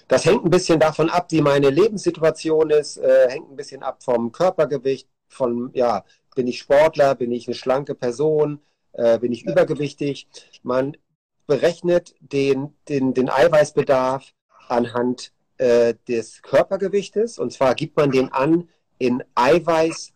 Das 0.08 0.24
hängt 0.24 0.44
ein 0.44 0.50
bisschen 0.50 0.80
davon 0.80 1.08
ab, 1.08 1.28
wie 1.30 1.40
meine 1.40 1.70
Lebenssituation 1.70 2.70
ist, 2.70 2.96
äh, 2.96 3.28
hängt 3.30 3.50
ein 3.50 3.56
bisschen 3.56 3.82
ab 3.82 4.02
vom 4.02 4.32
Körpergewicht, 4.32 5.08
von, 5.32 5.70
ja, 5.74 6.04
bin 6.34 6.46
ich 6.46 6.58
Sportler, 6.58 7.14
bin 7.14 7.32
ich 7.32 7.46
eine 7.46 7.54
schlanke 7.54 7.94
Person, 7.94 8.60
äh, 8.92 9.18
bin 9.18 9.32
ich 9.32 9.44
übergewichtig. 9.44 10.28
Man 10.62 10.96
berechnet 11.46 12.14
den, 12.20 12.74
den, 12.88 13.14
den 13.14 13.28
Eiweißbedarf 13.28 14.32
anhand 14.68 15.32
äh, 15.58 15.94
des 16.08 16.42
Körpergewichtes 16.42 17.38
und 17.38 17.52
zwar 17.52 17.74
gibt 17.74 17.96
man 17.96 18.10
den 18.10 18.32
an 18.32 18.68
in 18.98 19.22
Eiweiß 19.34 20.12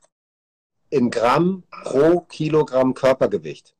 in 0.91 1.11
Gramm 1.11 1.65
pro 1.83 2.21
Kilogramm 2.21 2.95
Körpergewicht. 2.95 3.75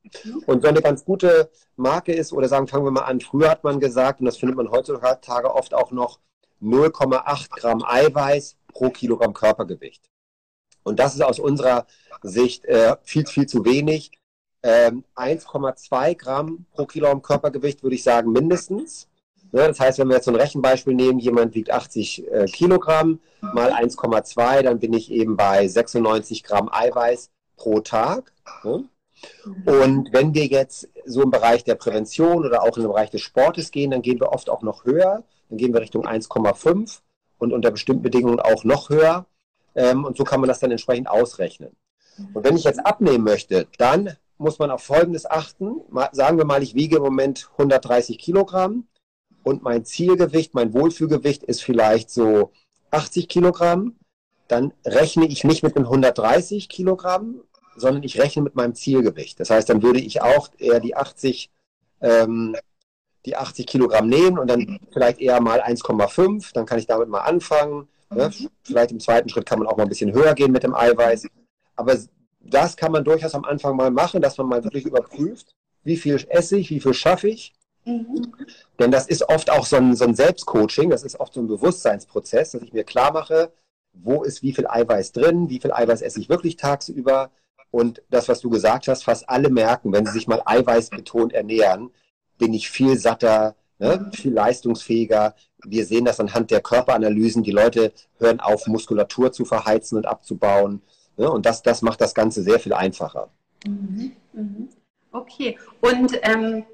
Und 0.47 0.63
so 0.63 0.67
eine 0.67 0.81
ganz 0.81 1.05
gute 1.05 1.49
Marke 1.77 2.11
ist, 2.11 2.33
oder 2.33 2.49
sagen, 2.49 2.67
fangen 2.67 2.83
wir 2.83 2.91
mal 2.91 3.03
an, 3.03 3.21
früher 3.21 3.49
hat 3.49 3.63
man 3.63 3.79
gesagt, 3.79 4.19
und 4.19 4.25
das 4.25 4.37
findet 4.37 4.57
man 4.57 4.69
heutzutage 4.69 5.53
oft 5.53 5.73
auch 5.73 5.91
noch, 5.91 6.19
0,8 6.61 7.49
Gramm 7.51 7.83
Eiweiß 7.85 8.57
pro 8.67 8.89
Kilogramm 8.89 9.33
Körpergewicht. 9.33 10.09
Und 10.85 10.99
das 10.99 11.15
ist 11.15 11.21
aus 11.21 11.39
unserer 11.39 11.87
Sicht 12.21 12.63
äh, 12.65 12.95
viel, 13.03 13.25
viel 13.25 13.47
zu 13.47 13.65
wenig. 13.65 14.11
Ähm, 14.63 15.03
1,2 15.15 16.15
Gramm 16.15 16.65
pro 16.71 16.85
Kilogramm 16.85 17.21
Körpergewicht 17.21 17.83
würde 17.83 17.95
ich 17.95 18.03
sagen 18.03 18.31
mindestens. 18.31 19.07
Ne, 19.51 19.67
das 19.67 19.79
heißt, 19.79 19.99
wenn 19.99 20.07
wir 20.07 20.15
jetzt 20.15 20.25
so 20.25 20.31
ein 20.31 20.37
Rechenbeispiel 20.37 20.93
nehmen, 20.93 21.19
jemand 21.19 21.55
wiegt 21.55 21.71
80 21.71 22.31
äh, 22.31 22.45
Kilogramm 22.45 23.19
mal 23.41 23.71
1,2, 23.71 24.61
dann 24.61 24.79
bin 24.79 24.93
ich 24.93 25.11
eben 25.11 25.35
bei 25.35 25.67
96 25.67 26.43
Gramm 26.43 26.69
Eiweiß 26.71 27.29
pro 27.57 27.79
Tag. 27.79 28.31
Ne? 28.63 28.85
Und 29.65 30.13
wenn 30.13 30.33
wir 30.33 30.45
jetzt 30.45 30.89
so 31.05 31.23
im 31.23 31.31
Bereich 31.31 31.63
der 31.63 31.75
Prävention 31.75 32.45
oder 32.45 32.63
auch 32.63 32.77
im 32.77 32.83
Bereich 32.83 33.09
des 33.09 33.21
Sportes 33.21 33.71
gehen, 33.71 33.91
dann 33.91 34.01
gehen 34.01 34.19
wir 34.19 34.31
oft 34.31 34.49
auch 34.49 34.61
noch 34.61 34.85
höher. 34.85 35.23
Dann 35.49 35.57
gehen 35.57 35.73
wir 35.73 35.81
Richtung 35.81 36.05
1,5 36.05 36.99
und 37.37 37.53
unter 37.53 37.71
bestimmten 37.71 38.03
Bedingungen 38.03 38.39
auch 38.39 38.63
noch 38.63 38.89
höher. 38.89 39.25
Ähm, 39.75 40.05
und 40.05 40.17
so 40.17 40.23
kann 40.23 40.39
man 40.39 40.47
das 40.47 40.59
dann 40.59 40.71
entsprechend 40.71 41.07
ausrechnen. 41.07 41.75
Und 42.33 42.43
wenn 42.43 42.55
ich 42.55 42.63
jetzt 42.63 42.85
abnehmen 42.85 43.23
möchte, 43.23 43.67
dann 43.77 44.15
muss 44.37 44.59
man 44.59 44.71
auf 44.71 44.83
Folgendes 44.83 45.25
achten. 45.25 45.81
sagen 46.11 46.37
wir 46.37 46.45
mal, 46.45 46.63
ich 46.63 46.75
wiege 46.75 46.97
im 46.97 47.03
Moment 47.03 47.49
130 47.53 48.17
Kilogramm 48.17 48.87
und 49.43 49.63
mein 49.63 49.85
Zielgewicht, 49.85 50.53
mein 50.53 50.73
Wohlfühlgewicht 50.73 51.43
ist 51.43 51.63
vielleicht 51.63 52.09
so 52.09 52.51
80 52.91 53.27
Kilogramm, 53.27 53.95
dann 54.47 54.73
rechne 54.85 55.25
ich 55.25 55.43
nicht 55.43 55.63
mit 55.63 55.75
den 55.75 55.83
130 55.83 56.69
Kilogramm, 56.69 57.41
sondern 57.75 58.03
ich 58.03 58.19
rechne 58.19 58.43
mit 58.43 58.55
meinem 58.55 58.75
Zielgewicht. 58.75 59.39
Das 59.39 59.49
heißt, 59.49 59.69
dann 59.69 59.81
würde 59.81 59.99
ich 59.99 60.21
auch 60.21 60.49
eher 60.57 60.79
die 60.79 60.95
80 60.95 61.49
ähm, 62.01 62.55
die 63.25 63.35
80 63.35 63.65
Kilogramm 63.65 64.07
nehmen 64.07 64.37
und 64.37 64.47
dann 64.47 64.79
vielleicht 64.93 65.19
eher 65.19 65.41
mal 65.41 65.61
1,5, 65.61 66.53
dann 66.53 66.65
kann 66.65 66.79
ich 66.79 66.85
damit 66.85 67.09
mal 67.09 67.21
anfangen. 67.21 67.87
Ne? 68.09 68.29
Mhm. 68.29 68.49
Vielleicht 68.63 68.91
im 68.91 68.99
zweiten 68.99 69.29
Schritt 69.29 69.45
kann 69.45 69.59
man 69.59 69.67
auch 69.67 69.77
mal 69.77 69.83
ein 69.83 69.89
bisschen 69.89 70.13
höher 70.13 70.33
gehen 70.33 70.51
mit 70.51 70.63
dem 70.63 70.75
Eiweiß. 70.75 71.27
Aber 71.75 71.97
das 72.39 72.77
kann 72.77 72.91
man 72.91 73.03
durchaus 73.03 73.35
am 73.35 73.45
Anfang 73.45 73.75
mal 73.75 73.91
machen, 73.91 74.21
dass 74.21 74.37
man 74.37 74.47
mal 74.47 74.63
wirklich 74.63 74.85
überprüft, 74.85 75.55
wie 75.83 75.97
viel 75.97 76.23
esse 76.29 76.57
ich, 76.57 76.69
wie 76.69 76.79
viel 76.79 76.93
schaffe 76.93 77.29
ich. 77.29 77.53
Mhm. 77.85 78.33
Denn 78.79 78.91
das 78.91 79.07
ist 79.07 79.29
oft 79.29 79.49
auch 79.49 79.65
so 79.65 79.77
ein, 79.77 79.95
so 79.95 80.05
ein 80.05 80.15
Selbstcoaching, 80.15 80.89
das 80.89 81.03
ist 81.03 81.19
oft 81.19 81.33
so 81.33 81.41
ein 81.41 81.47
Bewusstseinsprozess, 81.47 82.51
dass 82.51 82.61
ich 82.61 82.73
mir 82.73 82.83
klar 82.83 83.13
mache, 83.13 83.51
wo 83.93 84.23
ist 84.23 84.41
wie 84.41 84.53
viel 84.53 84.67
Eiweiß 84.67 85.11
drin, 85.11 85.49
wie 85.49 85.59
viel 85.59 85.71
Eiweiß 85.71 86.01
esse 86.01 86.19
ich 86.19 86.29
wirklich 86.29 86.57
tagsüber. 86.57 87.31
Und 87.71 88.01
das, 88.09 88.27
was 88.29 88.39
du 88.39 88.49
gesagt 88.49 88.87
hast, 88.87 89.03
fast 89.03 89.29
alle 89.29 89.49
merken, 89.49 89.91
wenn 89.91 90.05
sie 90.05 90.13
sich 90.13 90.27
mal 90.27 90.41
eiweißbetont 90.45 91.33
ernähren, 91.33 91.91
bin 92.37 92.53
ich 92.53 92.69
viel 92.69 92.97
satter, 92.97 93.55
ne, 93.79 94.09
viel 94.13 94.33
leistungsfähiger. 94.33 95.35
Wir 95.67 95.85
sehen 95.85 96.05
das 96.05 96.19
anhand 96.19 96.51
der 96.51 96.61
Körperanalysen. 96.61 97.43
Die 97.43 97.51
Leute 97.51 97.91
hören 98.19 98.39
auf, 98.39 98.67
Muskulatur 98.67 99.31
zu 99.31 99.45
verheizen 99.45 99.97
und 99.97 100.05
abzubauen. 100.05 100.81
Ne, 101.17 101.29
und 101.29 101.45
das, 101.45 101.61
das 101.61 101.81
macht 101.81 102.01
das 102.01 102.13
Ganze 102.13 102.43
sehr 102.43 102.59
viel 102.59 102.73
einfacher. 102.73 103.29
Mhm, 103.65 104.11
mhm. 104.33 104.69
Okay. 105.11 105.57
Und 105.81 106.19
ähm, 106.23 106.65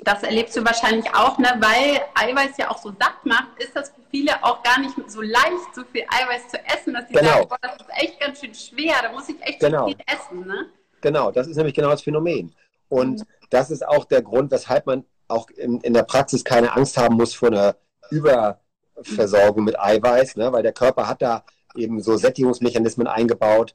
das 0.00 0.22
erlebst 0.22 0.56
du 0.56 0.64
wahrscheinlich 0.64 1.06
auch, 1.14 1.38
ne? 1.38 1.48
weil 1.58 2.00
Eiweiß 2.14 2.56
ja 2.58 2.70
auch 2.70 2.78
so 2.78 2.90
satt 2.90 3.24
macht, 3.24 3.58
ist 3.58 3.74
das 3.74 3.90
für 3.90 4.02
viele 4.10 4.32
auch 4.44 4.62
gar 4.62 4.80
nicht 4.80 4.94
so 5.08 5.22
leicht, 5.22 5.74
so 5.74 5.82
viel 5.84 6.02
Eiweiß 6.02 6.48
zu 6.48 6.58
essen, 6.66 6.94
dass 6.94 7.08
sie 7.08 7.14
genau. 7.14 7.28
sagen, 7.28 7.48
boah, 7.48 7.58
das 7.62 7.76
ist 7.76 8.02
echt 8.02 8.20
ganz 8.20 8.40
schön 8.40 8.54
schwer, 8.54 8.94
da 9.02 9.12
muss 9.12 9.28
ich 9.28 9.40
echt 9.40 9.60
genau. 9.60 9.86
viel 9.86 9.96
essen. 10.06 10.46
Ne? 10.46 10.66
Genau, 11.00 11.30
das 11.30 11.46
ist 11.46 11.56
nämlich 11.56 11.74
genau 11.74 11.90
das 11.90 12.02
Phänomen. 12.02 12.54
Und 12.88 13.20
mhm. 13.20 13.24
das 13.50 13.70
ist 13.70 13.86
auch 13.86 14.04
der 14.04 14.22
Grund, 14.22 14.50
weshalb 14.50 14.86
man 14.86 15.04
auch 15.28 15.48
in, 15.50 15.80
in, 15.80 15.94
der 15.94 16.04
Praxis 16.04 16.44
keine 16.44 16.76
Angst 16.76 16.96
haben 16.96 17.16
muss 17.16 17.34
vor 17.34 17.48
einer 17.48 17.76
Überversorgung 18.10 19.64
mit 19.64 19.78
Eiweiß, 19.78 20.36
ne? 20.36 20.52
weil 20.52 20.62
der 20.62 20.72
Körper 20.72 21.08
hat 21.08 21.22
da 21.22 21.44
eben 21.74 22.00
so 22.00 22.16
Sättigungsmechanismen 22.16 23.06
eingebaut. 23.06 23.74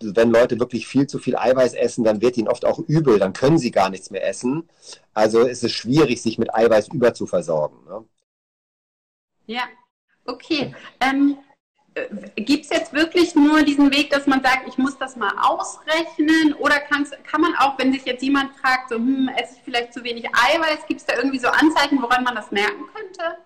Wenn 0.00 0.30
Leute 0.30 0.58
wirklich 0.58 0.88
viel 0.88 1.06
zu 1.06 1.18
viel 1.18 1.36
Eiweiß 1.36 1.74
essen, 1.74 2.02
dann 2.02 2.20
wird 2.20 2.36
ihnen 2.36 2.48
oft 2.48 2.64
auch 2.64 2.78
übel, 2.80 3.18
dann 3.18 3.32
können 3.32 3.58
sie 3.58 3.70
gar 3.70 3.88
nichts 3.88 4.10
mehr 4.10 4.26
essen. 4.26 4.68
Also 5.14 5.42
ist 5.42 5.62
es 5.62 5.72
schwierig, 5.72 6.20
sich 6.22 6.38
mit 6.38 6.52
Eiweiß 6.52 6.88
überzuversorgen. 6.88 7.84
Ne? 7.84 8.04
Ja, 9.46 9.62
okay. 10.24 10.74
Ähm, 11.00 11.36
äh, 11.94 12.08
Gibt 12.40 12.64
es 12.64 12.70
jetzt 12.70 12.92
wirklich 12.92 13.34
nur 13.34 13.62
diesen 13.62 13.92
Weg, 13.92 14.10
dass 14.10 14.26
man 14.26 14.42
sagt, 14.42 14.66
ich 14.66 14.78
muss 14.78 14.96
das 14.98 15.16
mal 15.16 15.32
ausrechnen? 15.40 16.54
Oder 16.54 16.80
kann 16.80 17.06
man 17.40 17.54
auch, 17.56 17.78
wenn 17.78 17.92
sich 17.92 18.04
jetzt 18.04 18.22
jemand 18.22 18.54
fragt, 18.56 18.88
so, 18.88 18.96
hm, 18.96 19.30
esse 19.36 19.56
ich 19.56 19.62
vielleicht 19.62 19.92
zu 19.92 20.02
wenig 20.02 20.26
Eiweiß, 20.26 20.86
gibt 20.88 21.00
es 21.00 21.06
da 21.06 21.16
irgendwie 21.16 21.38
so 21.38 21.48
Anzeichen, 21.48 22.00
woran 22.02 22.24
man 22.24 22.34
das 22.34 22.50
merken 22.50 22.86
könnte? 22.94 23.38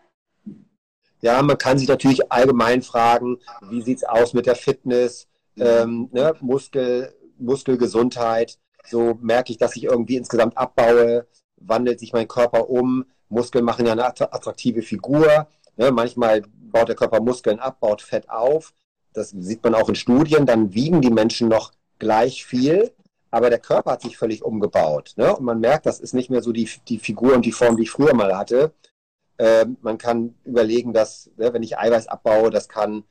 Ja, 1.23 1.43
man 1.43 1.59
kann 1.59 1.79
sich 1.79 1.89
natürlich 1.89 2.31
allgemein 2.31 2.83
fragen, 2.83 3.39
wie 3.69 3.83
sieht 3.83 3.99
es 3.99 4.05
aus 4.05 4.35
mit 4.35 4.47
der 4.47 4.57
Fitness, 4.57 5.29
ähm, 5.59 6.09
ne, 6.13 6.35
Muskel, 6.41 7.15
Muskelgesundheit. 7.39 8.59
So 8.89 9.19
merke 9.21 9.53
ich, 9.53 9.59
dass 9.59 9.77
ich 9.77 9.85
irgendwie 9.85 10.17
insgesamt 10.17 10.57
abbaue, 10.57 11.27
wandelt 11.57 12.01
sich 12.01 12.13
mein 12.13 12.29
Körper 12.29 12.69
um. 12.69 13.05
Muskeln 13.29 13.65
machen 13.65 13.87
ja 13.87 13.93
eine 13.93 14.07
attraktive 14.07 14.83
Figur. 14.83 15.49
Ne, 15.77 15.91
manchmal 15.91 16.43
baut 16.43 16.89
der 16.89 16.97
Körper 16.97 17.21
Muskeln 17.21 17.59
ab, 17.59 17.81
baut 17.81 18.03
Fett 18.03 18.29
auf. 18.31 18.73
Das 19.13 19.31
sieht 19.31 19.65
man 19.65 19.75
auch 19.75 19.89
in 19.89 19.95
Studien. 19.95 20.47
Dann 20.47 20.75
wiegen 20.75 21.01
die 21.01 21.11
Menschen 21.11 21.49
noch 21.49 21.73
gleich 21.99 22.45
viel, 22.45 22.93
aber 23.31 23.51
der 23.51 23.59
Körper 23.59 23.93
hat 23.93 24.03
sich 24.03 24.19
völlig 24.19 24.45
umgebaut. 24.45 25.15
Ne? 25.17 25.35
Und 25.35 25.45
man 25.45 25.61
merkt, 25.61 25.87
das 25.87 26.01
ist 26.01 26.15
nicht 26.15 26.31
mehr 26.31 26.43
so 26.43 26.53
die, 26.53 26.69
die 26.89 26.99
Figur 26.99 27.35
und 27.35 27.45
die 27.45 27.53
Form, 27.53 27.77
die 27.77 27.85
ich 27.85 27.91
früher 27.91 28.15
mal 28.15 28.37
hatte. 28.37 28.73
Äh, 29.39 29.67
man 29.83 29.99
kann 29.99 30.35
überlegen, 30.45 30.93
dass, 30.93 31.31
ne, 31.37 31.53
wenn 31.53 31.63
ich 31.63 31.79
Eiweiß 31.79 32.09
abbaue, 32.09 32.51
das 32.51 32.69
kann 32.69 33.05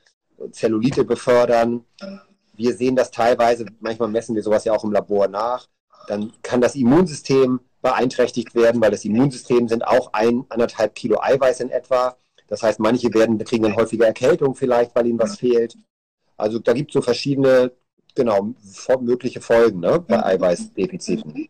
Zellulite 0.51 1.05
befördern. 1.05 1.85
Wir 2.55 2.73
sehen 2.73 2.95
das 2.95 3.11
teilweise, 3.11 3.65
manchmal 3.79 4.09
messen 4.09 4.35
wir 4.35 4.43
sowas 4.43 4.65
ja 4.65 4.73
auch 4.73 4.83
im 4.83 4.91
Labor 4.91 5.27
nach. 5.27 5.67
Dann 6.07 6.33
kann 6.41 6.61
das 6.61 6.75
Immunsystem 6.75 7.59
beeinträchtigt 7.81 8.55
werden, 8.55 8.81
weil 8.81 8.91
das 8.91 9.05
Immunsystem 9.05 9.67
sind 9.67 9.85
auch 9.85 10.13
ein, 10.13 10.45
anderthalb 10.49 10.95
Kilo 10.95 11.21
Eiweiß 11.21 11.59
in 11.61 11.69
etwa. 11.69 12.17
Das 12.47 12.63
heißt, 12.63 12.79
manche 12.79 13.13
werden, 13.13 13.37
kriegen 13.39 13.63
dann 13.63 13.75
häufiger 13.75 14.05
Erkältung 14.05 14.55
vielleicht, 14.55 14.95
weil 14.95 15.07
ihnen 15.07 15.19
was 15.19 15.37
fehlt. 15.37 15.77
Also 16.37 16.59
da 16.59 16.73
gibt 16.73 16.91
es 16.91 16.93
so 16.93 17.01
verschiedene, 17.01 17.71
genau, 18.13 18.53
mögliche 18.99 19.41
Folgen 19.41 19.79
ne, 19.79 19.99
bei 19.99 20.23
Eiweißdefiziten. 20.23 21.49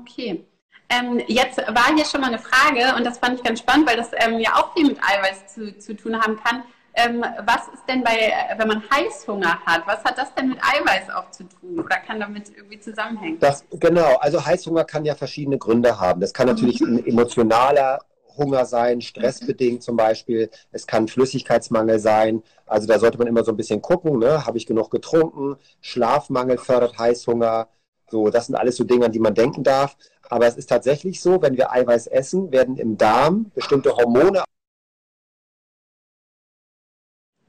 Okay. 0.00 0.44
Ähm, 0.90 1.22
jetzt 1.28 1.58
war 1.58 1.94
hier 1.94 2.04
schon 2.04 2.20
mal 2.20 2.28
eine 2.28 2.38
Frage 2.38 2.96
und 2.96 3.06
das 3.06 3.18
fand 3.18 3.38
ich 3.38 3.44
ganz 3.44 3.60
spannend, 3.60 3.88
weil 3.88 3.96
das 3.96 4.10
ähm, 4.12 4.40
ja 4.40 4.56
auch 4.56 4.72
viel 4.74 4.86
mit 4.86 4.98
Eiweiß 4.98 5.54
zu, 5.54 5.78
zu 5.78 5.96
tun 5.96 6.20
haben 6.20 6.36
kann. 6.42 6.64
Ähm, 6.94 7.24
was 7.44 7.68
ist 7.72 7.84
denn 7.88 8.02
bei, 8.02 8.32
wenn 8.56 8.66
man 8.66 8.82
Heißhunger 8.90 9.60
hat, 9.64 9.86
was 9.86 10.02
hat 10.02 10.18
das 10.18 10.34
denn 10.34 10.48
mit 10.48 10.58
Eiweiß 10.58 11.10
auch 11.10 11.30
zu 11.30 11.44
tun 11.44 11.78
oder 11.78 11.96
kann 11.98 12.18
damit 12.18 12.50
irgendwie 12.54 12.80
zusammenhängen? 12.80 13.38
Das, 13.38 13.64
genau, 13.70 14.16
also 14.16 14.44
Heißhunger 14.44 14.84
kann 14.84 15.04
ja 15.04 15.14
verschiedene 15.14 15.58
Gründe 15.58 16.00
haben. 16.00 16.20
Das 16.20 16.34
kann 16.34 16.48
natürlich 16.48 16.80
ein 16.80 17.06
emotionaler 17.06 18.00
Hunger 18.36 18.64
sein, 18.64 19.00
stressbedingt 19.00 19.82
zum 19.82 19.96
Beispiel. 19.96 20.50
Es 20.72 20.86
kann 20.86 21.06
Flüssigkeitsmangel 21.06 22.00
sein. 22.00 22.42
Also 22.66 22.88
da 22.88 22.98
sollte 22.98 23.18
man 23.18 23.28
immer 23.28 23.44
so 23.44 23.52
ein 23.52 23.56
bisschen 23.56 23.82
gucken, 23.82 24.18
ne? 24.18 24.46
habe 24.46 24.58
ich 24.58 24.66
genug 24.66 24.90
getrunken? 24.90 25.56
Schlafmangel 25.80 26.58
fördert 26.58 26.98
Heißhunger. 26.98 27.68
So, 28.10 28.30
das 28.30 28.46
sind 28.46 28.56
alles 28.56 28.76
so 28.76 28.82
Dinge, 28.82 29.06
an 29.06 29.12
die 29.12 29.20
man 29.20 29.34
denken 29.34 29.62
darf. 29.62 29.96
Aber 30.30 30.46
es 30.46 30.56
ist 30.56 30.68
tatsächlich 30.68 31.20
so, 31.20 31.42
wenn 31.42 31.56
wir 31.56 31.72
Eiweiß 31.72 32.06
essen, 32.06 32.52
werden 32.52 32.76
im 32.76 32.96
Darm 32.96 33.50
bestimmte 33.54 33.94
Hormone. 33.96 34.44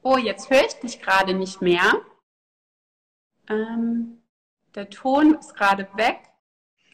Oh, 0.01 0.17
jetzt 0.17 0.49
höre 0.49 0.65
ich 0.65 0.73
dich 0.79 0.99
gerade 0.99 1.35
nicht 1.35 1.61
mehr. 1.61 2.01
Ähm, 3.47 4.23
der 4.73 4.89
Ton 4.89 5.35
ist 5.35 5.55
gerade 5.55 5.87
weg. 5.95 6.17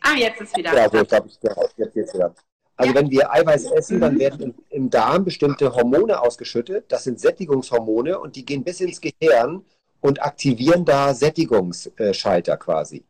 Ah, 0.01 0.15
jetzt 0.17 0.41
ist 0.41 0.58
wieder. 0.58 0.74
Ja, 0.75 0.89
so, 0.89 0.98
jetzt 0.98 1.13
habe 1.13 1.27
ich 1.27 1.39
jetzt 1.77 1.94
geht's 1.94 2.13
wieder. 2.13 2.36
Also 2.75 2.94
ja. 2.94 3.00
wenn 3.00 3.10
wir 3.10 3.32
Eiweiß 3.32 3.72
essen, 3.72 4.01
dann 4.01 4.15
mhm. 4.15 4.20
werden 4.20 4.41
im, 4.41 4.56
im, 4.70 4.89
Darm 4.89 5.24
bestimmte 5.24 5.74
Hormone 5.74 6.20
ausgeschüttet. 6.20 6.91
Das 6.91 7.06
sind 7.06 7.20
Sättigungshormone 7.20 8.20
und 8.20 8.36
die 8.36 8.46
gehen 8.46 8.65
bis 8.65 8.82
ins 8.82 9.00
Gehirn 9.00 9.65
und 10.01 10.22
aktivieren 10.22 10.84
da 10.84 11.13
Sättigungsschalter 11.13 12.58
quasi. 12.58 13.06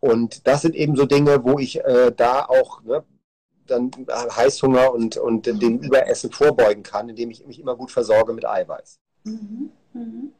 Und 0.00 0.46
das 0.46 0.62
sind 0.62 0.74
eben 0.74 0.96
so 0.96 1.06
Dinge, 1.06 1.44
wo 1.44 1.58
ich 1.58 1.84
äh, 1.84 2.12
da 2.16 2.44
auch 2.44 2.82
ne, 2.82 3.04
dann 3.66 3.90
Heißhunger 4.08 4.92
und, 4.92 5.16
und 5.16 5.46
dem 5.46 5.80
Überessen 5.80 6.30
vorbeugen 6.30 6.82
kann, 6.82 7.08
indem 7.08 7.30
ich 7.30 7.46
mich 7.46 7.58
immer 7.58 7.76
gut 7.76 7.90
versorge 7.90 8.32
mit 8.32 8.46
Eiweiß. 8.46 8.98
Mhm. 9.24 9.70
Mhm. 9.92 10.32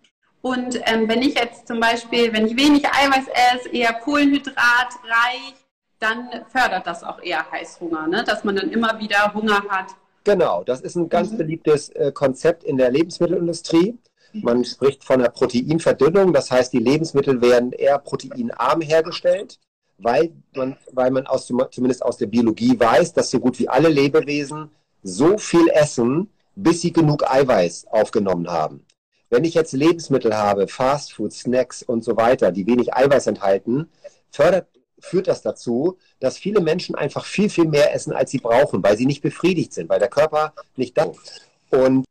Und 0.42 0.80
ähm, 0.84 1.08
wenn 1.08 1.22
ich 1.22 1.34
jetzt 1.34 1.66
zum 1.66 1.80
Beispiel, 1.80 2.32
wenn 2.32 2.46
ich 2.46 2.56
wenig 2.56 2.86
Eiweiß 2.86 3.26
esse, 3.54 3.68
eher 3.70 3.94
kohlenhydratreich, 3.94 5.54
dann 5.98 6.28
fördert 6.48 6.86
das 6.86 7.02
auch 7.02 7.20
eher 7.22 7.50
Heißhunger, 7.50 8.06
ne? 8.06 8.22
dass 8.25 8.44
man 8.44 8.54
dann 8.56 8.70
immer 8.70 9.00
wieder 9.00 9.32
Hunger 9.34 9.64
hat. 9.68 9.86
Genau, 10.25 10.62
das 10.62 10.80
ist 10.82 10.96
ein 10.96 11.08
ganz 11.08 11.32
mhm. 11.32 11.38
beliebtes 11.38 11.88
äh, 11.90 12.12
Konzept 12.12 12.64
in 12.64 12.76
der 12.76 12.90
Lebensmittelindustrie. 12.90 13.98
Man 14.43 14.64
spricht 14.64 15.05
von 15.05 15.21
einer 15.21 15.31
Proteinverdünnung, 15.31 16.33
das 16.33 16.50
heißt, 16.50 16.73
die 16.73 16.78
Lebensmittel 16.78 17.40
werden 17.40 17.73
eher 17.73 17.99
proteinarm 17.99 18.81
hergestellt, 18.81 19.59
weil 19.99 20.33
man, 20.55 20.76
weil 20.93 21.11
man 21.11 21.26
aus, 21.26 21.47
zumindest 21.47 22.02
aus 22.02 22.16
der 22.16 22.26
Biologie 22.26 22.78
weiß, 22.78 23.12
dass 23.14 23.31
so 23.31 23.40
gut 23.40 23.59
wie 23.59 23.69
alle 23.69 23.88
Lebewesen 23.88 24.71
so 25.02 25.38
viel 25.38 25.69
essen, 25.69 26.31
bis 26.55 26.81
sie 26.81 26.93
genug 26.93 27.31
Eiweiß 27.31 27.87
aufgenommen 27.88 28.49
haben. 28.49 28.85
Wenn 29.28 29.45
ich 29.45 29.55
jetzt 29.55 29.73
Lebensmittel 29.73 30.37
habe, 30.37 30.69
Fastfood, 30.69 31.33
Snacks 31.33 31.83
und 31.83 32.05
so 32.05 32.16
weiter, 32.16 32.52
die 32.52 32.66
wenig 32.66 32.95
Eiweiß 32.95 33.26
enthalten, 33.26 33.88
fördert, 34.31 34.69
führt 34.99 35.28
das 35.28 35.43
dazu, 35.43 35.99
dass 36.21 36.38
viele 36.38 36.61
Menschen 36.61 36.95
einfach 36.95 37.25
viel, 37.25 37.50
viel 37.50 37.66
mehr 37.66 37.95
essen, 37.95 38.12
als 38.12 38.31
sie 38.31 38.38
brauchen, 38.38 38.83
weil 38.83 38.97
sie 38.97 39.07
nicht 39.07 39.23
befriedigt 39.23 39.73
sind, 39.73 39.88
weil 39.88 39.99
der 39.99 40.09
Körper 40.09 40.55
nicht 40.76 40.97
da 40.97 41.05
ist. 41.05 41.47
Und. 41.71 42.05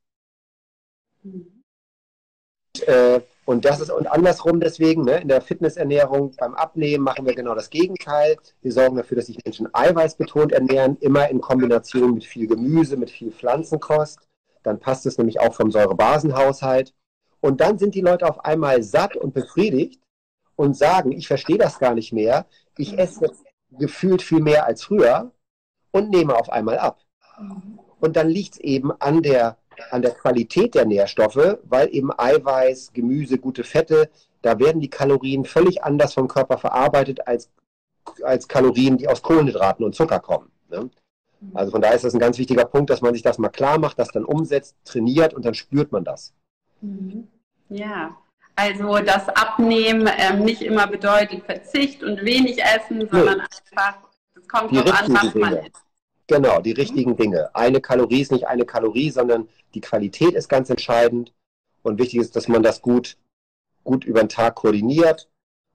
Äh, 2.81 3.21
und 3.45 3.63
das 3.63 3.79
ist 3.79 3.91
und 3.91 4.07
andersrum 4.07 4.59
deswegen, 4.59 5.03
ne, 5.03 5.21
in 5.21 5.27
der 5.27 5.41
Fitnessernährung 5.41 6.31
beim 6.37 6.55
Abnehmen 6.55 7.03
machen 7.03 7.27
wir 7.27 7.35
genau 7.35 7.53
das 7.53 7.69
Gegenteil. 7.69 8.37
Wir 8.61 8.71
sorgen 8.71 8.95
dafür, 8.95 9.17
dass 9.17 9.27
sich 9.27 9.37
Menschen 9.45 9.69
eiweißbetont 9.71 10.51
ernähren, 10.51 10.97
immer 10.99 11.29
in 11.29 11.41
Kombination 11.41 12.15
mit 12.15 12.23
viel 12.23 12.47
Gemüse, 12.47 12.97
mit 12.97 13.11
viel 13.11 13.31
Pflanzenkost. 13.31 14.19
Dann 14.63 14.79
passt 14.79 15.05
es 15.05 15.19
nämlich 15.19 15.39
auch 15.39 15.53
vom 15.53 15.71
Säurebasenhaushalt. 15.71 16.93
Und 17.39 17.61
dann 17.61 17.77
sind 17.77 17.93
die 17.93 18.01
Leute 18.01 18.27
auf 18.27 18.43
einmal 18.43 18.81
satt 18.81 19.15
und 19.15 19.35
befriedigt 19.35 20.01
und 20.55 20.75
sagen, 20.75 21.11
ich 21.11 21.27
verstehe 21.27 21.59
das 21.59 21.77
gar 21.77 21.93
nicht 21.93 22.11
mehr. 22.11 22.47
Ich 22.77 22.97
esse 22.97 23.31
gefühlt 23.77 24.23
viel 24.23 24.39
mehr 24.41 24.65
als 24.65 24.83
früher 24.83 25.31
und 25.91 26.09
nehme 26.09 26.35
auf 26.35 26.49
einmal 26.49 26.79
ab. 26.79 27.01
Und 27.99 28.15
dann 28.15 28.29
liegt 28.29 28.55
es 28.55 28.59
eben 28.59 28.91
an 28.99 29.21
der 29.21 29.57
an 29.91 30.01
der 30.01 30.11
Qualität 30.11 30.75
der 30.75 30.85
Nährstoffe, 30.85 31.57
weil 31.63 31.93
eben 31.93 32.11
Eiweiß, 32.17 32.93
Gemüse, 32.93 33.37
gute 33.37 33.63
Fette, 33.63 34.09
da 34.41 34.59
werden 34.59 34.81
die 34.81 34.89
Kalorien 34.89 35.45
völlig 35.45 35.83
anders 35.83 36.13
vom 36.13 36.27
Körper 36.27 36.57
verarbeitet 36.57 37.27
als, 37.27 37.49
als 38.23 38.47
Kalorien, 38.47 38.97
die 38.97 39.07
aus 39.07 39.21
Kohlenhydraten 39.21 39.85
und 39.85 39.95
Zucker 39.95 40.19
kommen. 40.19 40.51
Ne? 40.69 40.89
Also 41.53 41.71
von 41.71 41.81
daher 41.81 41.95
ist 41.95 42.05
das 42.05 42.13
ein 42.13 42.19
ganz 42.19 42.37
wichtiger 42.37 42.65
Punkt, 42.65 42.89
dass 42.89 43.01
man 43.01 43.13
sich 43.13 43.23
das 43.23 43.37
mal 43.37 43.49
klar 43.49 43.77
macht, 43.79 43.99
das 43.99 44.09
dann 44.09 44.25
umsetzt, 44.25 44.75
trainiert 44.85 45.33
und 45.33 45.45
dann 45.45 45.53
spürt 45.53 45.91
man 45.91 46.03
das. 46.03 46.33
Mhm. 46.81 47.27
Ja, 47.69 48.15
also 48.55 48.99
das 48.99 49.27
Abnehmen 49.29 50.09
ähm, 50.17 50.43
nicht 50.43 50.61
immer 50.61 50.87
bedeutet 50.87 51.43
Verzicht 51.43 52.03
und 52.03 52.23
wenig 52.23 52.63
essen, 52.63 53.07
sondern 53.09 53.37
nee. 53.37 53.43
einfach, 53.71 53.99
es 54.35 54.47
kommt 54.47 54.71
die 54.71 54.77
drauf 54.77 55.01
an, 55.01 55.13
was 55.13 55.35
man 55.35 55.53
isst. 55.57 55.81
Genau, 56.27 56.59
die 56.59 56.71
richtigen 56.71 57.11
mhm. 57.11 57.17
Dinge. 57.17 57.55
Eine 57.55 57.81
Kalorie 57.81 58.21
ist 58.21 58.31
nicht 58.31 58.47
eine 58.47 58.65
Kalorie, 58.65 59.11
sondern 59.11 59.47
die 59.73 59.81
Qualität 59.81 60.33
ist 60.33 60.49
ganz 60.49 60.69
entscheidend. 60.69 61.33
Und 61.83 61.99
wichtig 61.99 62.19
ist, 62.19 62.35
dass 62.35 62.47
man 62.47 62.63
das 62.63 62.81
gut, 62.81 63.17
gut 63.83 64.05
über 64.05 64.21
den 64.21 64.29
Tag 64.29 64.55
koordiniert. 64.55 65.29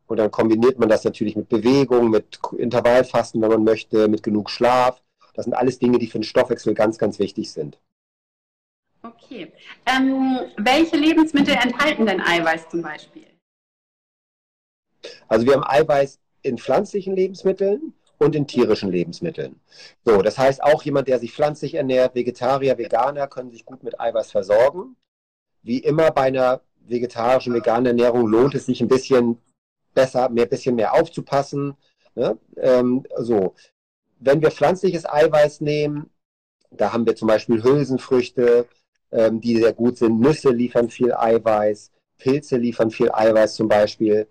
Und 0.07 0.17
dann 0.17 0.33
kombiniert 0.33 0.79
man 0.79 0.89
das 0.89 1.05
natürlich 1.05 1.37
mit 1.37 1.49
Bewegung, 1.49 2.11
mit 2.11 2.41
Intervallfasten, 2.59 3.41
wenn 3.41 3.51
man 3.51 3.63
möchte, 3.63 4.09
mit 4.09 4.25
genug 4.25 4.51
Schlaf. 4.51 5.01
Das 5.35 5.45
sind 5.45 5.55
alles 5.55 5.79
Dinge, 5.79 5.99
die 5.99 6.09
für 6.09 6.19
den 6.19 6.25
Stoffwechsel 6.25 6.75
ganz, 6.75 6.99
ganz 6.99 7.21
wichtig 7.21 7.53
sind. 7.53 7.79
Okay. 9.03 9.53
Ähm, 9.87 10.41
welche 10.57 10.97
Lebensmittel 10.97 11.55
enthalten 11.55 12.07
denn 12.07 12.21
Eiweiß 12.21 12.69
zum 12.69 12.83
Beispiel? 12.83 13.27
Also 15.29 15.47
wir 15.47 15.55
haben 15.55 15.65
Eiweiß 15.65 16.19
in 16.43 16.59
pflanzlichen 16.59 17.15
Lebensmitteln 17.15 17.95
und 18.21 18.37
in 18.37 18.47
tierischen 18.47 18.93
Lebensmitteln. 18.93 19.59
So, 20.05 20.21
das 20.23 20.39
heißt, 20.39 20.63
auch 20.63 20.83
jemand, 20.83 21.09
der 21.09 21.19
sich 21.19 21.33
pflanzlich 21.33 21.75
ernährt, 21.75 22.15
Vegetarier, 22.15 22.77
Veganer, 22.77 23.27
können 23.27 23.51
sich 23.51 23.65
gut 23.65 23.83
mit 23.83 23.99
Eiweiß 23.99 24.31
versorgen. 24.31 24.97
Wie 25.63 25.79
immer 25.79 26.11
bei 26.11 26.23
einer 26.23 26.61
vegetarischen, 26.87 27.55
veganen 27.55 27.87
Ernährung 27.87 28.27
lohnt 28.27 28.55
es 28.55 28.67
sich 28.67 28.81
ein 28.81 28.89
bisschen 28.89 29.39
besser, 29.95 30.29
mehr, 30.29 30.47
bisschen 30.47 30.75
mehr 30.75 30.93
aufzupassen. 30.95 31.75
Ne? 32.15 32.39
Ähm, 32.57 33.05
so. 33.17 33.55
Wenn 34.19 34.43
wir 34.43 34.51
pflanzliches 34.51 35.09
Eiweiß 35.09 35.63
nehmen, 35.63 36.11
da 36.71 36.93
haben 36.93 37.07
wir 37.07 37.17
zum 37.17 37.29
Beispiel 37.29 37.63
Hülsenfrüchte, 37.63 38.67
ähm, 39.13 39.41
die 39.41 39.57
sehr 39.57 39.73
gut 39.73 39.97
sind. 39.97 40.21
Nüsse 40.21 40.51
liefern 40.51 40.91
viel 40.91 41.15
Eiweiß, 41.15 41.91
Pilze 42.19 42.59
liefern 42.59 42.91
viel 42.91 43.11
Eiweiß 43.11 43.55
zum 43.55 43.69
Beispiel. 43.69 44.29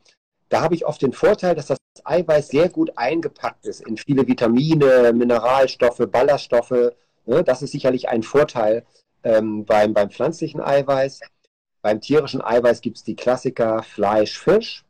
Da 0.49 0.61
habe 0.61 0.75
ich 0.75 0.85
oft 0.85 1.01
den 1.01 1.13
Vorteil, 1.13 1.55
dass 1.55 1.67
das 1.67 1.79
Eiweiß 2.05 2.49
sehr 2.49 2.69
gut 2.69 2.91
eingepackt 2.95 3.65
ist 3.65 3.81
in 3.81 3.97
viele 3.97 4.27
Vitamine, 4.27 5.13
Mineralstoffe, 5.13 6.07
Ballaststoffe. 6.11 6.93
Ne? 7.25 7.43
Das 7.43 7.61
ist 7.61 7.71
sicherlich 7.71 8.09
ein 8.09 8.23
Vorteil 8.23 8.85
ähm, 9.23 9.65
beim, 9.65 9.93
beim 9.93 10.09
pflanzlichen 10.09 10.61
Eiweiß. 10.61 11.21
Beim 11.81 12.01
tierischen 12.01 12.41
Eiweiß 12.41 12.81
gibt 12.81 12.97
es 12.97 13.03
die 13.03 13.15
Klassiker 13.15 13.83
Fleisch, 13.83 14.37
Fisch. 14.37 14.83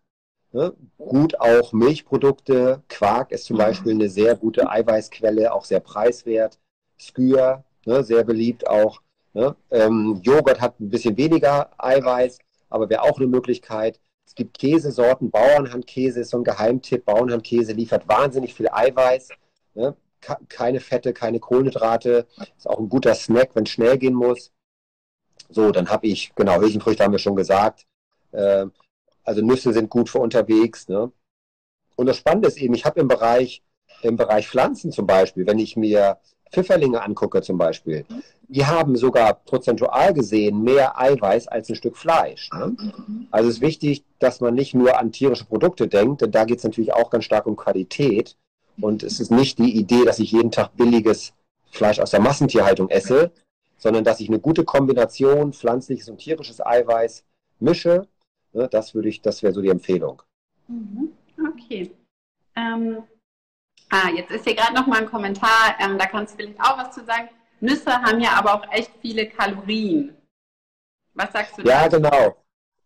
Ne? 0.52 0.74
Gut 0.98 1.40
auch 1.40 1.74
Milchprodukte. 1.74 2.82
Quark 2.90 3.32
ist 3.32 3.46
zum 3.46 3.56
mhm. 3.58 3.62
Beispiel 3.62 3.92
eine 3.94 4.10
sehr 4.10 4.36
gute 4.36 4.70
Eiweißquelle, 4.70 5.54
auch 5.54 5.66
sehr 5.66 5.80
preiswert. 5.80 6.58
Skür, 6.98 7.64
ne? 7.86 8.04
sehr 8.04 8.24
beliebt 8.24 8.68
auch. 8.68 9.02
Ne? 9.34 9.56
Ähm, 9.70 10.20
Joghurt 10.24 10.60
hat 10.60 10.80
ein 10.80 10.90
bisschen 10.90 11.16
weniger 11.18 11.70
Eiweiß, 11.78 12.40
aber 12.70 12.90
wäre 12.90 13.04
auch 13.04 13.18
eine 13.18 13.28
Möglichkeit. 13.28 14.00
Es 14.30 14.36
gibt 14.36 14.60
Käsesorten, 14.60 15.32
Bauernhandkäse 15.32 16.20
ist 16.20 16.30
so 16.30 16.38
ein 16.38 16.44
Geheimtipp. 16.44 17.04
Bauernhandkäse 17.04 17.74
liefert 17.74 18.08
wahnsinnig 18.08 18.54
viel 18.54 18.70
Eiweiß. 18.70 19.30
Ne? 19.74 19.96
Keine 20.48 20.80
Fette, 20.80 21.14
keine 21.14 21.40
Kohlenhydrate. 21.40 22.28
Ist 22.56 22.70
auch 22.70 22.78
ein 22.78 22.90
guter 22.90 23.16
Snack, 23.16 23.56
wenn 23.56 23.64
es 23.64 23.72
schnell 23.72 23.98
gehen 23.98 24.14
muss. 24.14 24.52
So, 25.50 25.72
dann 25.72 25.90
habe 25.90 26.06
ich, 26.06 26.32
genau, 26.36 26.62
Hülsenfrüchte 26.62 27.04
haben 27.04 27.12
wir 27.12 27.18
schon 27.18 27.36
gesagt. 27.36 27.88
Äh, 28.32 28.68
also 29.24 29.42
Nüsse 29.42 29.74
sind 29.74 29.90
gut 29.90 30.10
für 30.10 30.20
unterwegs. 30.20 30.88
Ne? 30.88 31.12
Und 31.96 32.06
das 32.06 32.18
Spannende 32.18 32.50
ist 32.50 32.62
eben, 32.62 32.76
ich 32.76 32.86
habe 32.86 33.00
im 33.00 33.08
Bereich, 33.08 33.64
im 34.04 34.16
Bereich 34.16 34.48
Pflanzen 34.48 34.92
zum 34.92 35.08
Beispiel, 35.08 35.48
wenn 35.48 35.58
ich 35.58 35.76
mir 35.76 36.20
Pfifferlinge 36.52 37.02
angucke 37.02 37.42
zum 37.42 37.58
Beispiel, 37.58 38.06
die 38.48 38.66
haben 38.66 38.96
sogar 38.96 39.36
prozentual 39.36 40.14
gesehen 40.14 40.64
mehr 40.64 41.00
Eiweiß 41.00 41.48
als 41.48 41.70
ein 41.70 41.76
Stück 41.76 41.96
Fleisch. 41.96 42.50
Ne? 42.52 42.76
Also 43.32 43.50
es 43.50 43.56
ist 43.56 43.62
wichtig, 43.62 44.04
dass 44.18 44.42
man 44.42 44.56
nicht 44.56 44.74
nur 44.74 45.00
an 45.00 45.12
tierische 45.12 45.46
Produkte 45.46 45.88
denkt, 45.88 46.22
denn 46.22 46.32
da 46.32 46.46
geht 46.46 46.58
es 46.58 46.64
natürlich 46.64 46.94
auch 46.94 47.12
ganz 47.12 47.26
stark 47.26 47.46
um 47.46 47.56
Qualität. 47.56 48.36
Und 48.82 49.04
es 49.04 49.20
ist 49.20 49.30
nicht 49.30 49.60
die 49.60 49.78
Idee, 49.78 50.06
dass 50.06 50.20
ich 50.20 50.32
jeden 50.32 50.52
Tag 50.52 50.76
billiges 50.78 51.34
Fleisch 51.70 52.00
aus 52.00 52.12
der 52.12 52.22
Massentierhaltung 52.22 52.90
esse, 52.90 53.32
sondern 53.78 54.04
dass 54.04 54.20
ich 54.20 54.30
eine 54.30 54.40
gute 54.40 54.64
Kombination 54.64 55.54
pflanzliches 55.54 56.10
und 56.10 56.18
tierisches 56.18 56.66
Eiweiß 56.66 57.24
mische. 57.60 58.08
Ne? 58.54 58.68
Das 58.70 58.96
würde 58.96 59.10
ich, 59.10 59.22
das 59.22 59.44
wäre 59.44 59.54
so 59.54 59.62
die 59.62 59.70
Empfehlung. 59.70 60.22
Mhm. 60.68 61.10
Okay. 61.54 61.92
Ähm, 62.56 63.04
ah, 63.90 64.10
jetzt 64.16 64.32
ist 64.32 64.46
hier 64.46 64.56
gerade 64.56 64.74
noch 64.74 64.88
mal 64.88 65.00
ein 65.00 65.10
Kommentar, 65.10 65.76
ähm, 65.80 65.98
da 65.98 66.06
kannst 66.06 66.34
du 66.34 66.38
vielleicht 66.38 66.60
auch 66.62 66.78
was 66.78 66.94
zu 66.94 67.04
sagen. 67.06 67.30
Nüsse 67.60 67.92
haben 67.92 68.22
ja 68.22 68.32
aber 68.34 68.54
auch 68.54 68.72
echt 68.72 68.92
viele 69.02 69.28
Kalorien. 69.28 70.16
Was 71.14 71.32
sagst 71.34 71.58
du 71.58 71.64
da? 71.64 71.70
Ja, 71.70 71.88
genau. 71.88 72.38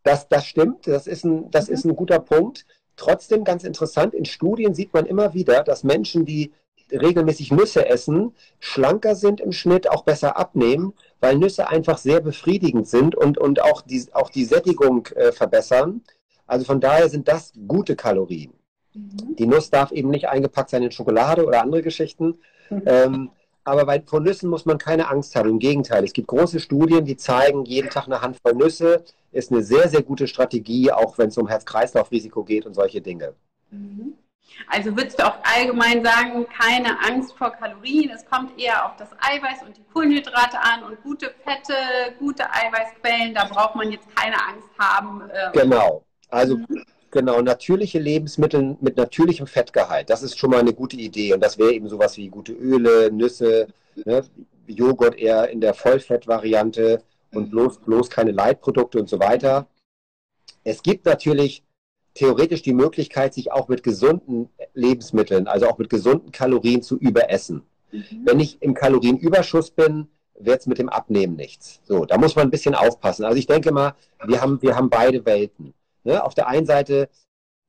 Das, 0.04 0.28
das 0.28 0.46
stimmt. 0.46 0.88
Das 0.88 1.08
ist, 1.08 1.24
ein, 1.24 1.52
das 1.52 1.68
mhm. 1.68 1.74
ist 1.74 1.86
ein 1.86 1.96
guter 1.96 2.20
Punkt. 2.20 2.66
Trotzdem 2.96 3.44
ganz 3.44 3.64
interessant, 3.64 4.14
in 4.14 4.26
Studien 4.26 4.74
sieht 4.74 4.94
man 4.94 5.06
immer 5.06 5.34
wieder, 5.34 5.64
dass 5.64 5.84
Menschen, 5.84 6.26
die 6.26 6.54
regelmäßig 6.92 7.52
Nüsse 7.52 7.88
essen, 7.88 8.36
schlanker 8.60 9.16
sind 9.16 9.42
im 9.42 9.52
Schnitt, 9.52 9.90
auch 9.90 10.04
besser 10.04 10.38
abnehmen, 10.38 10.94
weil 11.20 11.38
Nüsse 11.38 11.68
einfach 11.70 11.98
sehr 11.98 12.22
befriedigend 12.22 12.88
sind 12.88 13.16
und, 13.16 13.38
und 13.38 13.62
auch, 13.62 13.82
die, 13.82 14.06
auch 14.14 14.30
die 14.30 14.46
Sättigung 14.46 15.08
äh, 15.16 15.32
verbessern. 15.32 16.02
Also 16.46 16.66
von 16.66 16.80
daher 16.80 17.10
sind 17.10 17.28
das 17.28 17.54
gute 17.68 17.96
Kalorien. 17.96 18.54
Mhm. 18.94 19.36
Die 19.38 19.48
Nuss 19.48 19.70
darf 19.70 19.92
eben 19.92 20.10
nicht 20.10 20.30
eingepackt 20.30 20.70
sein 20.70 20.84
in 20.84 20.92
Schokolade 20.92 21.46
oder 21.46 21.62
andere 21.62 21.82
Geschichten. 21.82 22.40
Mhm. 22.70 22.82
Ähm, 22.86 23.30
aber 23.64 23.86
bei, 23.86 24.02
vor 24.06 24.20
Nüssen 24.20 24.50
muss 24.50 24.66
man 24.66 24.78
keine 24.78 25.10
Angst 25.10 25.36
haben. 25.36 25.50
Im 25.50 25.60
Gegenteil, 25.60 26.04
es 26.04 26.14
gibt 26.14 26.28
große 26.28 26.60
Studien, 26.60 27.06
die 27.06 27.16
zeigen, 27.16 27.66
jeden 27.66 27.90
Tag 27.90 28.08
eine 28.08 28.22
Handvoll 28.22 28.54
Nüsse 28.54 29.04
ist 29.32 29.52
eine 29.52 29.64
sehr, 29.64 29.90
sehr 29.90 30.04
gute 30.04 30.28
Strategie, 30.28 30.92
auch 30.92 31.18
wenn 31.18 31.30
es 31.30 31.38
um 31.38 31.48
Herz-Kreislauf-Risiko 31.48 32.44
geht 32.44 32.66
und 32.66 32.76
solche 32.76 33.02
Dinge. 33.02 33.34
Mhm. 33.72 34.14
Also 34.68 34.96
würdest 34.96 35.20
du 35.20 35.26
auch 35.26 35.38
allgemein 35.44 36.04
sagen, 36.04 36.46
keine 36.48 37.00
Angst 37.00 37.34
vor 37.36 37.52
Kalorien, 37.52 38.12
es 38.12 38.26
kommt 38.26 38.60
eher 38.60 38.86
auf 38.86 38.96
das 38.98 39.10
Eiweiß 39.20 39.64
und 39.66 39.76
die 39.76 39.84
Kohlenhydrate 39.92 40.60
an 40.60 40.84
und 40.84 41.02
gute 41.02 41.34
Fette, 41.44 41.74
gute 42.20 42.44
Eiweißquellen, 42.52 43.34
da 43.34 43.46
braucht 43.46 43.76
man 43.76 43.92
jetzt 43.92 44.08
keine 44.16 44.36
Angst 44.36 44.70
haben. 44.78 45.24
Ähm. 45.34 45.52
Genau, 45.54 46.04
also 46.30 46.58
mhm. 46.58 46.84
Genau, 47.14 47.42
natürliche 47.42 48.00
Lebensmittel 48.00 48.76
mit 48.82 48.98
natürlichem 48.98 49.46
Fettgehalt, 49.46 50.10
das 50.10 50.24
ist 50.24 50.40
schon 50.40 50.50
mal 50.50 50.62
eine 50.62 50.74
gute 50.74 50.98
Idee. 50.98 51.32
Und 51.36 51.42
das 51.42 51.60
wäre 51.60 51.72
eben 51.72 51.88
sowas 51.88 52.18
wie 52.18 52.28
gute 52.28 52.54
Öle, 52.54 53.12
Nüsse, 53.12 53.68
ne? 54.04 54.24
Joghurt 54.66 55.16
eher 55.16 55.48
in 55.52 55.62
der 55.62 55.76
Vollfettvariante 55.76 57.04
und 57.32 57.52
bloß, 57.52 57.82
bloß 57.82 58.10
keine 58.10 58.32
Leitprodukte 58.32 59.00
und 59.00 59.08
so 59.08 59.20
weiter. 59.20 59.68
Es 60.64 60.82
gibt 60.82 61.06
natürlich 61.06 61.64
theoretisch 62.16 62.64
die 62.64 62.74
Möglichkeit, 62.74 63.36
sich 63.36 63.52
auch 63.52 63.68
mit 63.68 63.84
gesunden 63.84 64.50
Lebensmitteln, 64.74 65.48
also 65.48 65.68
auch 65.68 65.78
mit 65.78 65.92
gesunden 65.92 66.32
Kalorien 66.32 66.82
zu 66.82 66.98
überessen. 66.98 67.62
Mhm. 67.92 68.22
Wenn 68.24 68.40
ich 68.40 68.60
im 68.60 68.74
Kalorienüberschuss 68.74 69.70
bin, 69.70 70.08
wird 70.40 70.62
es 70.62 70.66
mit 70.66 70.80
dem 70.80 70.90
Abnehmen 70.90 71.36
nichts. 71.36 71.80
So, 71.84 72.06
da 72.06 72.18
muss 72.18 72.36
man 72.36 72.48
ein 72.48 72.52
bisschen 72.52 72.74
aufpassen. 72.74 73.24
Also 73.24 73.38
ich 73.38 73.46
denke 73.46 73.72
mal, 73.72 73.94
wir 74.26 74.42
haben, 74.42 74.60
wir 74.64 74.76
haben 74.76 74.90
beide 74.90 75.24
Welten. 75.28 75.76
Ne? 76.04 76.24
Auf 76.24 76.34
der 76.34 76.48
einen 76.48 76.66
Seite 76.66 77.10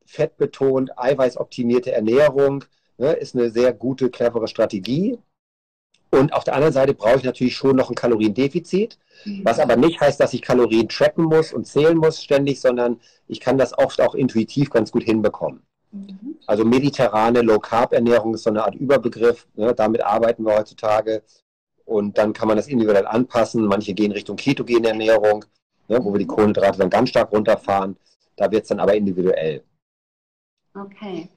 fettbetont, 0.07 0.99
eiweißoptimierte 0.99 1.93
Ernährung 1.93 2.65
ne, 2.99 3.13
ist 3.13 3.35
eine 3.35 3.51
sehr 3.51 3.73
gute, 3.73 4.11
clevere 4.11 4.49
Strategie. 4.49 5.19
Und 6.11 6.33
auf 6.33 6.45
der 6.45 6.55
anderen 6.55 6.73
Seite 6.73 6.95
brauche 6.95 7.17
ich 7.17 7.25
natürlich 7.25 7.57
schon 7.57 7.75
noch 7.75 7.91
ein 7.91 7.97
Kaloriendefizit, 7.97 8.99
was 9.43 9.59
aber 9.59 9.75
nicht 9.75 10.01
heißt, 10.01 10.21
dass 10.21 10.33
ich 10.33 10.43
Kalorien 10.43 10.89
tracken 10.89 11.25
muss 11.25 11.53
und 11.53 11.67
zählen 11.67 11.97
muss 11.97 12.23
ständig, 12.23 12.61
sondern 12.61 13.01
ich 13.27 13.41
kann 13.41 13.59
das 13.59 13.77
oft 13.77 14.01
auch 14.01 14.15
intuitiv 14.15 14.71
ganz 14.71 14.93
gut 14.93 15.03
hinbekommen. 15.03 15.65
Mhm. 15.91 16.37
Also 16.47 16.65
mediterrane 16.65 17.41
Low-Carb-Ernährung 17.41 18.35
ist 18.35 18.45
so 18.45 18.51
eine 18.51 18.65
Art 18.65 18.75
Überbegriff. 18.75 19.47
Ne? 19.55 19.75
Damit 19.75 20.05
arbeiten 20.05 20.45
wir 20.45 20.57
heutzutage. 20.57 21.23
Und 21.85 22.17
dann 22.17 22.33
kann 22.33 22.49
man 22.49 22.57
das 22.57 22.69
individuell 22.69 23.07
anpassen. 23.07 23.67
Manche 23.67 23.95
gehen 23.95 24.13
Richtung 24.13 24.37
ketogene 24.37 24.89
Ernährung, 24.89 25.45
ne? 25.89 25.99
wo 26.03 26.13
wir 26.13 26.19
die 26.19 26.27
Kohlenhydrate 26.27 26.79
dann 26.79 26.91
ganz 26.91 27.11
stark 27.11 27.33
runterfahren. 27.33 27.97
Da 28.37 28.51
wird 28.51 28.63
es 28.63 28.69
dann 28.69 28.81
aber 28.81 28.95
individuell. 28.95 29.65
Okay. 30.75 31.29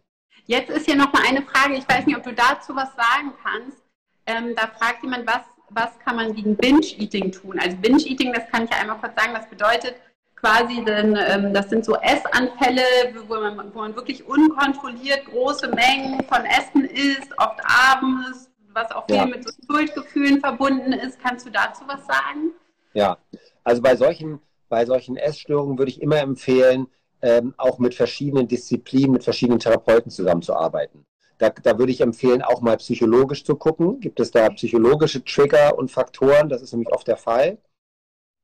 Jetzt 0.45 0.69
ist 0.69 0.85
hier 0.85 0.95
noch 0.95 1.11
mal 1.13 1.23
eine 1.27 1.43
Frage. 1.43 1.75
Ich 1.75 1.87
weiß 1.87 2.05
nicht, 2.05 2.17
ob 2.17 2.23
du 2.23 2.33
dazu 2.33 2.75
was 2.75 2.95
sagen 2.95 3.33
kannst. 3.43 3.83
Ähm, 4.25 4.55
da 4.55 4.67
fragt 4.67 5.03
jemand, 5.03 5.27
was, 5.27 5.41
was 5.69 5.97
kann 5.99 6.15
man 6.15 6.33
gegen 6.33 6.55
Binge-Eating 6.55 7.31
tun? 7.31 7.59
Also 7.59 7.77
Binge-Eating, 7.77 8.33
das 8.33 8.47
kann 8.49 8.65
ich 8.65 8.71
ja 8.71 8.77
einmal 8.77 8.97
kurz 8.97 9.15
sagen, 9.15 9.33
das 9.33 9.49
bedeutet 9.49 9.95
quasi, 10.35 10.83
denn, 10.83 11.17
ähm, 11.19 11.53
das 11.53 11.69
sind 11.69 11.83
so 11.83 11.95
Essanfälle, 11.95 12.81
wo 13.27 13.35
man, 13.35 13.73
wo 13.73 13.79
man 13.79 13.95
wirklich 13.95 14.25
unkontrolliert 14.25 15.25
große 15.25 15.67
Mengen 15.69 16.23
von 16.25 16.45
Essen 16.45 16.85
isst, 16.85 17.31
oft 17.37 17.59
abends, 17.65 18.49
was 18.73 18.91
auch 18.91 19.05
viel 19.07 19.15
ja. 19.15 19.25
mit 19.25 19.43
so 19.43 19.51
Schuldgefühlen 19.65 20.39
verbunden 20.39 20.93
ist. 20.93 21.19
Kannst 21.19 21.45
du 21.45 21.49
dazu 21.49 21.83
was 21.87 22.05
sagen? 22.05 22.51
Ja, 22.93 23.17
also 23.63 23.81
bei 23.81 23.95
solchen 23.95 24.39
bei 24.69 24.85
solchen 24.85 25.17
Essstörungen 25.17 25.77
würde 25.77 25.91
ich 25.91 26.01
immer 26.01 26.19
empfehlen, 26.19 26.87
ähm, 27.21 27.53
auch 27.57 27.79
mit 27.79 27.95
verschiedenen 27.95 28.47
Disziplinen, 28.47 29.11
mit 29.11 29.23
verschiedenen 29.23 29.59
Therapeuten 29.59 30.11
zusammenzuarbeiten. 30.11 31.05
Da, 31.37 31.49
da 31.49 31.77
würde 31.77 31.91
ich 31.91 32.01
empfehlen, 32.01 32.41
auch 32.41 32.61
mal 32.61 32.77
psychologisch 32.77 33.43
zu 33.43 33.55
gucken. 33.55 33.99
Gibt 33.99 34.19
es 34.19 34.31
da 34.31 34.49
psychologische 34.49 35.23
Trigger 35.23 35.77
und 35.77 35.91
Faktoren? 35.91 36.49
Das 36.49 36.61
ist 36.61 36.71
nämlich 36.73 36.91
oft 36.91 37.07
der 37.07 37.17
Fall. 37.17 37.59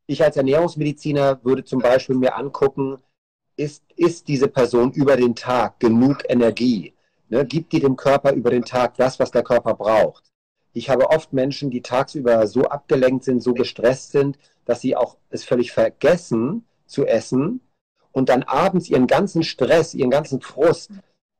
Ich 0.05 0.23
als 0.23 0.37
Ernährungsmediziner 0.37 1.39
würde 1.43 1.63
zum 1.63 1.79
Beispiel 1.79 2.15
mir 2.15 2.35
angucken, 2.35 2.99
ist, 3.55 3.83
ist 3.95 4.27
diese 4.27 4.47
Person 4.47 4.91
über 4.91 5.15
den 5.15 5.35
Tag 5.35 5.79
genug 5.79 6.23
Energie? 6.27 6.93
Ne? 7.29 7.45
Gibt 7.45 7.71
die 7.71 7.79
dem 7.79 7.95
Körper 7.95 8.33
über 8.33 8.49
den 8.49 8.65
Tag 8.65 8.95
das, 8.95 9.19
was 9.19 9.31
der 9.31 9.43
Körper 9.43 9.73
braucht? 9.73 10.32
Ich 10.73 10.89
habe 10.89 11.09
oft 11.09 11.33
Menschen, 11.33 11.69
die 11.69 11.81
tagsüber 11.81 12.47
so 12.47 12.63
abgelenkt 12.63 13.23
sind, 13.23 13.41
so 13.41 13.53
gestresst 13.53 14.11
sind, 14.11 14.37
dass 14.65 14.81
sie 14.81 14.95
auch 14.95 15.17
es 15.29 15.43
völlig 15.43 15.71
vergessen 15.71 16.65
zu 16.85 17.05
essen 17.05 17.61
und 18.11 18.29
dann 18.29 18.43
abends 18.43 18.89
ihren 18.89 19.07
ganzen 19.07 19.43
Stress, 19.43 19.93
ihren 19.93 20.09
ganzen 20.09 20.41
Frust 20.41 20.91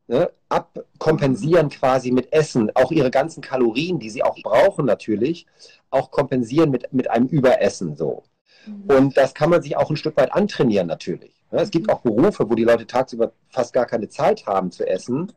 ne, 0.07 0.31
abkompensieren 0.49 1.69
quasi 1.69 2.11
mit 2.11 2.31
Essen, 2.33 2.71
auch 2.75 2.91
ihre 2.91 3.11
ganzen 3.11 3.41
Kalorien, 3.41 3.99
die 3.99 4.09
sie 4.09 4.23
auch 4.23 4.37
brauchen 4.41 4.85
natürlich, 4.85 5.45
auch 5.89 6.11
kompensieren 6.11 6.69
mit, 6.69 6.91
mit 6.93 7.09
einem 7.09 7.27
Überessen 7.27 7.95
so. 7.95 8.23
Mhm. 8.65 8.83
Und 8.87 9.17
das 9.17 9.33
kann 9.33 9.49
man 9.49 9.61
sich 9.61 9.77
auch 9.77 9.89
ein 9.89 9.97
Stück 9.97 10.17
weit 10.17 10.33
antrainieren 10.33 10.87
natürlich. 10.87 11.43
Ne. 11.51 11.59
Es 11.61 11.71
gibt 11.71 11.89
auch 11.89 12.01
Berufe, 12.01 12.49
wo 12.49 12.55
die 12.55 12.63
Leute 12.63 12.87
tagsüber 12.87 13.31
fast 13.49 13.73
gar 13.73 13.85
keine 13.85 14.09
Zeit 14.09 14.45
haben 14.45 14.71
zu 14.71 14.87
essen. 14.87 15.31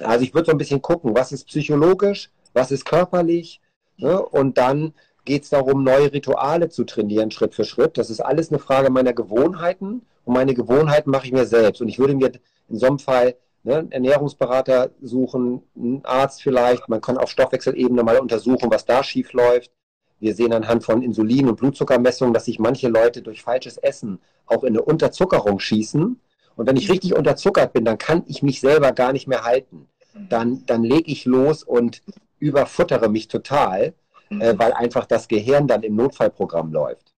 Also 0.00 0.24
ich 0.24 0.34
würde 0.34 0.46
so 0.46 0.52
ein 0.52 0.58
bisschen 0.58 0.82
gucken, 0.82 1.14
was 1.14 1.32
ist 1.32 1.46
psychologisch, 1.46 2.30
was 2.58 2.70
ist 2.70 2.84
körperlich 2.84 3.60
ne? 3.96 4.20
und 4.20 4.58
dann 4.58 4.92
geht 5.24 5.44
es 5.44 5.50
darum, 5.50 5.84
neue 5.84 6.12
Rituale 6.12 6.70
zu 6.70 6.84
trainieren, 6.84 7.30
Schritt 7.30 7.54
für 7.54 7.64
Schritt. 7.64 7.98
Das 7.98 8.08
ist 8.10 8.20
alles 8.20 8.50
eine 8.50 8.58
Frage 8.58 8.90
meiner 8.90 9.12
Gewohnheiten 9.12 10.02
und 10.24 10.34
meine 10.34 10.54
Gewohnheiten 10.54 11.10
mache 11.10 11.26
ich 11.26 11.32
mir 11.32 11.46
selbst. 11.46 11.82
Und 11.82 11.88
ich 11.88 11.98
würde 11.98 12.14
mir 12.14 12.32
in 12.68 12.78
so 12.78 12.86
einem 12.86 12.98
Fall 12.98 13.34
ne, 13.62 13.76
einen 13.76 13.92
Ernährungsberater 13.92 14.90
suchen, 15.02 15.62
einen 15.76 16.04
Arzt 16.04 16.42
vielleicht. 16.42 16.88
Man 16.88 17.00
kann 17.00 17.18
auf 17.18 17.30
Stoffwechselebene 17.30 18.02
mal 18.02 18.18
untersuchen, 18.18 18.70
was 18.70 18.86
da 18.86 19.04
schief 19.04 19.32
läuft. 19.34 19.70
Wir 20.18 20.34
sehen 20.34 20.52
anhand 20.52 20.82
von 20.82 21.02
Insulin- 21.02 21.48
und 21.48 21.56
Blutzuckermessungen, 21.56 22.34
dass 22.34 22.46
sich 22.46 22.58
manche 22.58 22.88
Leute 22.88 23.22
durch 23.22 23.42
falsches 23.42 23.76
Essen 23.76 24.20
auch 24.46 24.64
in 24.64 24.70
eine 24.70 24.82
Unterzuckerung 24.82 25.60
schießen. 25.60 26.20
Und 26.56 26.66
wenn 26.66 26.76
ich 26.76 26.90
richtig 26.90 27.14
unterzuckert 27.14 27.72
bin, 27.72 27.84
dann 27.84 27.98
kann 27.98 28.24
ich 28.26 28.42
mich 28.42 28.60
selber 28.60 28.92
gar 28.92 29.12
nicht 29.12 29.28
mehr 29.28 29.44
halten. 29.44 29.88
Dann, 30.28 30.64
dann 30.66 30.82
lege 30.82 31.12
ich 31.12 31.26
los 31.26 31.62
und 31.62 32.02
überfuttere 32.38 33.08
mich 33.08 33.28
total, 33.28 33.94
äh, 34.30 34.54
weil 34.56 34.72
einfach 34.72 35.06
das 35.06 35.28
Gehirn 35.28 35.66
dann 35.66 35.82
im 35.82 35.96
Notfallprogramm 35.96 36.72
läuft. 36.72 37.14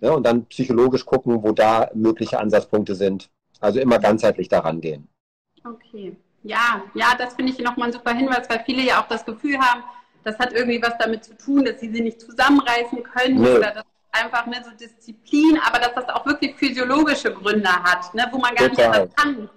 Ja, 0.00 0.12
und 0.12 0.24
dann 0.24 0.46
psychologisch 0.46 1.04
gucken, 1.04 1.42
wo 1.42 1.52
da 1.52 1.90
mögliche 1.94 2.38
Ansatzpunkte 2.38 2.94
sind. 2.94 3.30
Also 3.60 3.78
immer 3.80 3.98
ganzheitlich 3.98 4.48
daran 4.48 4.80
gehen. 4.80 5.08
Okay. 5.64 6.16
Ja, 6.42 6.82
ja, 6.94 7.14
das 7.16 7.34
finde 7.34 7.52
ich 7.52 7.58
nochmal 7.60 7.88
ein 7.88 7.92
super 7.92 8.12
Hinweis, 8.12 8.50
weil 8.50 8.62
viele 8.66 8.82
ja 8.82 9.00
auch 9.00 9.06
das 9.06 9.24
Gefühl 9.24 9.58
haben, 9.58 9.84
das 10.24 10.38
hat 10.38 10.52
irgendwie 10.52 10.82
was 10.82 10.98
damit 10.98 11.24
zu 11.24 11.36
tun, 11.36 11.64
dass 11.64 11.80
sie 11.80 11.92
sie 11.92 12.00
nicht 12.00 12.20
zusammenreißen 12.20 13.02
können 13.04 13.40
nee. 13.40 13.50
oder 13.50 13.70
das 13.70 13.84
einfach 14.10 14.46
ne, 14.46 14.62
so 14.64 14.70
Disziplin, 14.76 15.58
aber 15.64 15.78
dass 15.78 15.94
das 15.94 16.08
auch 16.08 16.26
wirklich 16.26 16.56
physiologische 16.56 17.32
Gründe 17.32 17.70
hat, 17.70 18.12
ne, 18.14 18.26
wo 18.30 18.38
man 18.38 18.54
gar 18.54 18.68
Total. 18.68 18.88
nicht 18.88 19.00
anders 19.00 19.14
kann. 19.14 19.50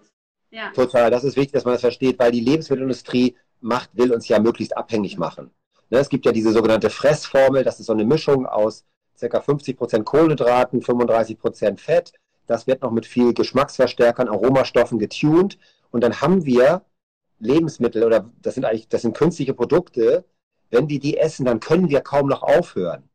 Ja. 0.51 0.69
Total, 0.69 1.11
das 1.11 1.23
ist 1.23 1.35
wichtig, 1.35 1.53
dass 1.53 1.65
man 1.65 1.73
das 1.73 1.81
versteht, 1.81 2.17
weil 2.17 2.31
die 2.31 2.39
Lebensmittelindustrie 2.39 3.35
macht, 3.65 3.89
will 3.93 4.13
uns 4.13 4.27
ja 4.27 4.39
möglichst 4.39 4.77
abhängig 4.77 5.17
machen. 5.17 5.51
Ne, 5.89 5.99
es 5.99 6.09
gibt 6.09 6.25
ja 6.25 6.31
diese 6.31 6.51
sogenannte 6.51 6.89
Fressformel, 6.89 7.63
das 7.63 7.79
ist 7.79 7.87
so 7.87 7.93
eine 7.93 8.05
Mischung 8.05 8.45
aus 8.45 8.85
ca. 9.19 9.39
50% 9.39 10.03
Kohlenhydraten, 10.03 10.81
35% 10.81 11.79
Fett. 11.79 12.13
Das 12.47 12.67
wird 12.67 12.81
noch 12.83 12.91
mit 12.91 13.05
viel 13.05 13.33
Geschmacksverstärkern, 13.33 14.29
Aromastoffen 14.29 14.99
getuned. 14.99 15.57
Und 15.91 16.01
dann 16.03 16.21
haben 16.21 16.45
wir 16.45 16.83
Lebensmittel 17.39 18.03
oder 18.03 18.29
das 18.41 18.53
sind 18.53 18.65
eigentlich, 18.65 18.87
das 18.87 19.01
sind 19.01 19.17
künstliche 19.17 19.53
Produkte. 19.53 20.25
Wenn 20.69 20.87
die 20.87 20.99
die 20.99 21.17
essen, 21.17 21.45
dann 21.45 21.59
können 21.59 21.89
wir 21.89 22.01
kaum 22.01 22.27
noch 22.27 22.43
aufhören. 22.43 23.09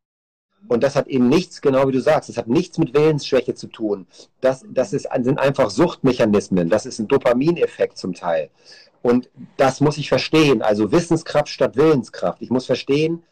Und 0.69 0.83
das 0.83 0.95
hat 0.95 1.09
eben 1.09 1.29
nichts, 1.29 1.61
genau 1.61 1.89
wie 1.89 1.93
du 1.93 2.01
sagst, 2.01 2.29
das 2.29 2.37
hat 2.37 2.47
nichts 2.47 2.79
mit 2.79 2.95
Willensschwäche 2.95 3.55
zu 3.55 3.67
tun. 3.67 4.07
Das, 4.41 4.65
das 4.69 4.93
ist, 4.93 5.09
sind 5.21 5.39
einfach 5.39 5.71
Suchtmechanismen. 5.71 6.69
Das 6.69 6.87
ist 6.87 6.99
ein 6.99 7.09
Dopamineffekt 7.09 7.99
zum 7.99 8.15
Teil. 8.15 8.51
Und 9.03 9.31
das 9.57 9.81
muss 9.81 9.99
ich 9.99 10.09
verstehen. 10.09 10.63
Also 10.63 10.93
Wissenskraft 10.93 11.49
statt 11.49 11.77
Willenskraft. 11.77 12.43
Ich 12.43 12.51
muss 12.51 12.67
verstehen, 12.67 13.25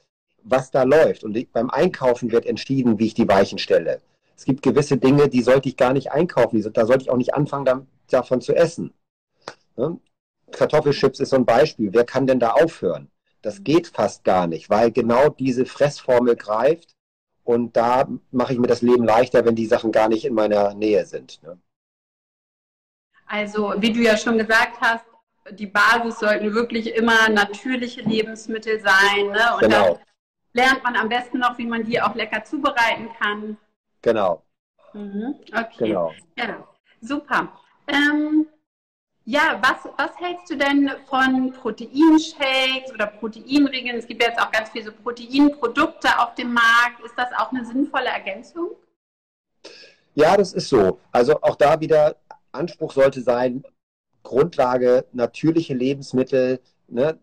was 0.42 0.70
da 0.70 0.82
läuft. 0.82 1.24
Und 1.24 1.52
beim 1.52 1.70
Einkaufen 1.70 2.32
wird 2.32 2.46
entschieden, 2.46 2.98
wie 2.98 3.06
ich 3.06 3.14
die 3.14 3.28
Weichen 3.28 3.58
stelle. 3.58 4.00
Es 4.36 4.44
gibt 4.44 4.62
gewisse 4.62 4.96
Dinge, 4.96 5.28
die 5.28 5.42
sollte 5.42 5.68
ich 5.68 5.76
gar 5.76 5.92
nicht 5.92 6.12
einkaufen. 6.12 6.60
Da 6.72 6.86
sollte 6.86 7.02
ich 7.02 7.10
auch 7.10 7.16
nicht 7.16 7.34
anfangen, 7.34 7.86
davon 8.08 8.40
zu 8.40 8.54
essen. 8.54 8.94
Kartoffelchips 10.52 11.20
ist 11.20 11.30
so 11.30 11.36
ein 11.36 11.44
Beispiel. 11.44 11.92
Wer 11.92 12.04
kann 12.04 12.26
denn 12.26 12.40
da 12.40 12.52
aufhören? 12.52 13.10
Das 13.42 13.62
geht 13.62 13.86
fast 13.86 14.24
gar 14.24 14.46
nicht, 14.46 14.70
weil 14.70 14.90
genau 14.90 15.28
diese 15.28 15.66
Fressformel 15.66 16.34
greift 16.34 16.96
und 17.48 17.78
da 17.78 18.06
mache 18.30 18.52
ich 18.52 18.58
mir 18.58 18.66
das 18.66 18.82
Leben 18.82 19.04
leichter, 19.04 19.42
wenn 19.46 19.54
die 19.54 19.64
Sachen 19.64 19.90
gar 19.90 20.10
nicht 20.10 20.26
in 20.26 20.34
meiner 20.34 20.74
Nähe 20.74 21.06
sind. 21.06 21.42
Ne? 21.42 21.58
Also, 23.26 23.72
wie 23.78 23.90
du 23.90 24.00
ja 24.00 24.18
schon 24.18 24.36
gesagt 24.36 24.78
hast, 24.82 25.06
die 25.52 25.66
Basis 25.66 26.18
sollten 26.18 26.52
wirklich 26.52 26.94
immer 26.94 27.30
natürliche 27.30 28.02
Lebensmittel 28.02 28.80
sein. 28.80 29.28
Ne? 29.28 29.54
Und 29.54 29.60
genau. 29.60 29.94
dann 29.94 29.98
lernt 30.52 30.84
man 30.84 30.94
am 30.96 31.08
besten 31.08 31.38
noch, 31.38 31.56
wie 31.56 31.64
man 31.64 31.84
die 31.84 31.98
auch 32.02 32.14
lecker 32.14 32.44
zubereiten 32.44 33.08
kann. 33.18 33.56
Genau. 34.02 34.42
Mhm. 34.92 35.36
Okay. 35.50 35.88
Genau. 35.88 36.12
Ja, 36.36 36.68
super. 37.00 37.58
Ähm, 37.86 38.46
ja, 39.28 39.60
was, 39.60 39.92
was 39.98 40.18
hältst 40.18 40.48
du 40.48 40.56
denn 40.56 40.90
von 41.06 41.52
Proteinshakes 41.52 42.94
oder 42.94 43.08
Proteinriegeln? 43.08 43.98
Es 43.98 44.06
gibt 44.06 44.22
ja 44.22 44.30
jetzt 44.30 44.40
auch 44.40 44.50
ganz 44.50 44.70
viele 44.70 44.90
Proteinprodukte 44.90 46.18
auf 46.18 46.34
dem 46.34 46.54
Markt. 46.54 47.04
Ist 47.04 47.12
das 47.14 47.28
auch 47.36 47.52
eine 47.52 47.62
sinnvolle 47.66 48.06
Ergänzung? 48.06 48.70
Ja, 50.14 50.34
das 50.34 50.54
ist 50.54 50.70
so. 50.70 50.98
Also 51.12 51.42
auch 51.42 51.56
da 51.56 51.78
wieder 51.78 52.16
Anspruch 52.52 52.92
sollte 52.92 53.20
sein, 53.20 53.64
Grundlage 54.22 55.04
natürliche 55.12 55.74
Lebensmittel, 55.74 56.60
ne, 56.88 57.18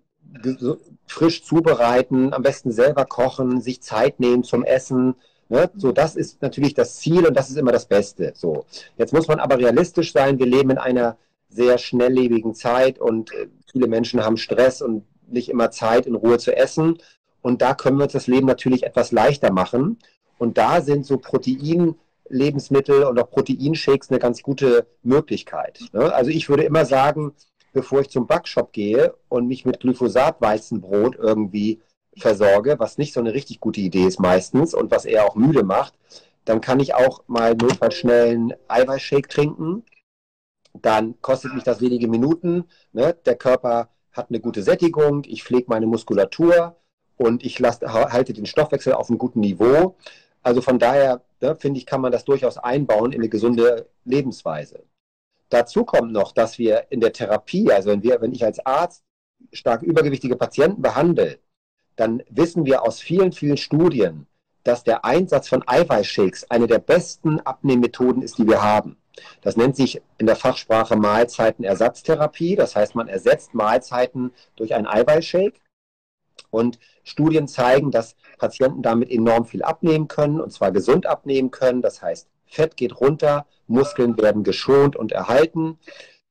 frisch 1.07 1.43
zubereiten, 1.43 2.35
am 2.35 2.43
besten 2.43 2.71
selber 2.71 3.05
kochen, 3.05 3.61
sich 3.61 3.81
Zeit 3.81 4.19
nehmen 4.19 4.43
zum 4.43 4.63
Essen. 4.63 5.15
Ne? 5.49 5.71
So, 5.75 5.91
das 5.91 6.15
ist 6.15 6.39
natürlich 6.43 6.75
das 6.75 6.97
Ziel 6.97 7.25
und 7.25 7.33
das 7.33 7.49
ist 7.49 7.57
immer 7.57 7.71
das 7.71 7.87
Beste. 7.87 8.33
So, 8.35 8.67
jetzt 8.95 9.11
muss 9.11 9.27
man 9.27 9.39
aber 9.39 9.57
realistisch 9.57 10.13
sein. 10.13 10.37
Wir 10.37 10.45
leben 10.45 10.69
in 10.69 10.77
einer 10.77 11.17
sehr 11.55 11.77
schnelllebigen 11.77 12.53
Zeit 12.53 12.99
und 12.99 13.31
äh, 13.31 13.47
viele 13.71 13.87
Menschen 13.87 14.23
haben 14.23 14.37
Stress 14.37 14.81
und 14.81 15.03
nicht 15.27 15.49
immer 15.49 15.71
Zeit, 15.71 16.05
in 16.05 16.15
Ruhe 16.15 16.37
zu 16.37 16.55
essen. 16.55 16.99
Und 17.41 17.61
da 17.61 17.73
können 17.73 17.97
wir 17.97 18.03
uns 18.03 18.13
das 18.13 18.27
Leben 18.27 18.47
natürlich 18.47 18.83
etwas 18.83 19.11
leichter 19.11 19.51
machen. 19.51 19.99
Und 20.37 20.57
da 20.57 20.81
sind 20.81 21.05
so 21.05 21.17
Proteinlebensmittel 21.17 23.03
und 23.03 23.19
auch 23.19 23.29
Proteinshakes 23.29 24.09
eine 24.09 24.19
ganz 24.19 24.41
gute 24.41 24.87
Möglichkeit. 25.03 25.79
Ne? 25.93 26.13
Also 26.13 26.31
ich 26.31 26.49
würde 26.49 26.63
immer 26.63 26.85
sagen, 26.85 27.33
bevor 27.73 28.01
ich 28.01 28.09
zum 28.09 28.27
Backshop 28.27 28.73
gehe 28.73 29.13
und 29.29 29.47
mich 29.47 29.65
mit 29.65 29.79
Glyphosat-Weizenbrot 29.79 31.15
irgendwie 31.17 31.81
versorge, 32.17 32.75
was 32.79 32.97
nicht 32.97 33.13
so 33.13 33.19
eine 33.19 33.33
richtig 33.33 33.59
gute 33.59 33.81
Idee 33.81 34.05
ist 34.05 34.19
meistens 34.19 34.73
und 34.73 34.91
was 34.91 35.05
eher 35.05 35.25
auch 35.25 35.35
müde 35.35 35.63
macht, 35.63 35.93
dann 36.45 36.61
kann 36.61 36.79
ich 36.79 36.95
auch 36.95 37.23
mal 37.27 37.55
notfalls 37.55 37.95
schnell 37.95 38.29
einen 38.29 38.53
Eiweißshake 38.67 39.27
trinken 39.27 39.83
dann 40.81 41.19
kostet 41.21 41.53
mich 41.53 41.63
das 41.63 41.81
wenige 41.81 42.07
Minuten. 42.07 42.65
Ne? 42.93 43.15
Der 43.25 43.35
Körper 43.35 43.89
hat 44.11 44.29
eine 44.29 44.39
gute 44.39 44.63
Sättigung, 44.63 45.23
ich 45.25 45.43
pflege 45.43 45.65
meine 45.67 45.87
Muskulatur 45.87 46.75
und 47.17 47.45
ich 47.45 47.59
lasse, 47.59 47.91
halte 47.91 48.33
den 48.33 48.45
Stoffwechsel 48.45 48.93
auf 48.93 49.09
einem 49.09 49.17
guten 49.17 49.41
Niveau. 49.41 49.95
Also 50.41 50.61
von 50.61 50.79
daher 50.79 51.21
ne, 51.41 51.55
finde 51.55 51.79
ich, 51.79 51.85
kann 51.85 52.01
man 52.01 52.11
das 52.11 52.25
durchaus 52.25 52.57
einbauen 52.57 53.11
in 53.11 53.21
eine 53.21 53.29
gesunde 53.29 53.89
Lebensweise. 54.05 54.83
Dazu 55.49 55.85
kommt 55.85 56.11
noch, 56.11 56.31
dass 56.31 56.57
wir 56.57 56.87
in 56.89 56.99
der 56.99 57.13
Therapie, 57.13 57.71
also 57.71 57.91
wenn, 57.91 58.03
wir, 58.03 58.21
wenn 58.21 58.33
ich 58.33 58.43
als 58.43 58.65
Arzt 58.65 59.03
stark 59.51 59.83
übergewichtige 59.83 60.35
Patienten 60.35 60.81
behandle, 60.81 61.39
dann 61.95 62.23
wissen 62.29 62.65
wir 62.65 62.83
aus 62.83 62.99
vielen, 62.99 63.31
vielen 63.31 63.57
Studien, 63.57 64.27
dass 64.63 64.83
der 64.83 65.05
Einsatz 65.05 65.47
von 65.47 65.63
Eiweißshakes 65.65 66.49
eine 66.49 66.67
der 66.67 66.79
besten 66.79 67.39
Abnehmmethoden 67.39 68.21
ist, 68.21 68.37
die 68.37 68.47
wir 68.47 68.61
haben. 68.61 68.97
Das 69.41 69.57
nennt 69.57 69.75
sich 69.75 70.01
in 70.17 70.25
der 70.25 70.35
Fachsprache 70.35 70.95
Mahlzeitenersatztherapie. 70.95 72.55
Das 72.55 72.75
heißt, 72.75 72.95
man 72.95 73.07
ersetzt 73.07 73.53
Mahlzeiten 73.53 74.31
durch 74.55 74.73
einen 74.73 74.87
Eiweißshake. 74.87 75.59
Und 76.49 76.79
Studien 77.03 77.47
zeigen, 77.47 77.91
dass 77.91 78.15
Patienten 78.37 78.81
damit 78.81 79.09
enorm 79.09 79.45
viel 79.45 79.63
abnehmen 79.63 80.07
können, 80.07 80.41
und 80.41 80.51
zwar 80.51 80.71
gesund 80.71 81.05
abnehmen 81.05 81.51
können. 81.51 81.81
Das 81.81 82.01
heißt, 82.01 82.27
Fett 82.45 82.77
geht 82.77 82.99
runter, 82.99 83.45
Muskeln 83.67 84.17
werden 84.17 84.43
geschont 84.43 84.95
und 84.95 85.11
erhalten. 85.11 85.79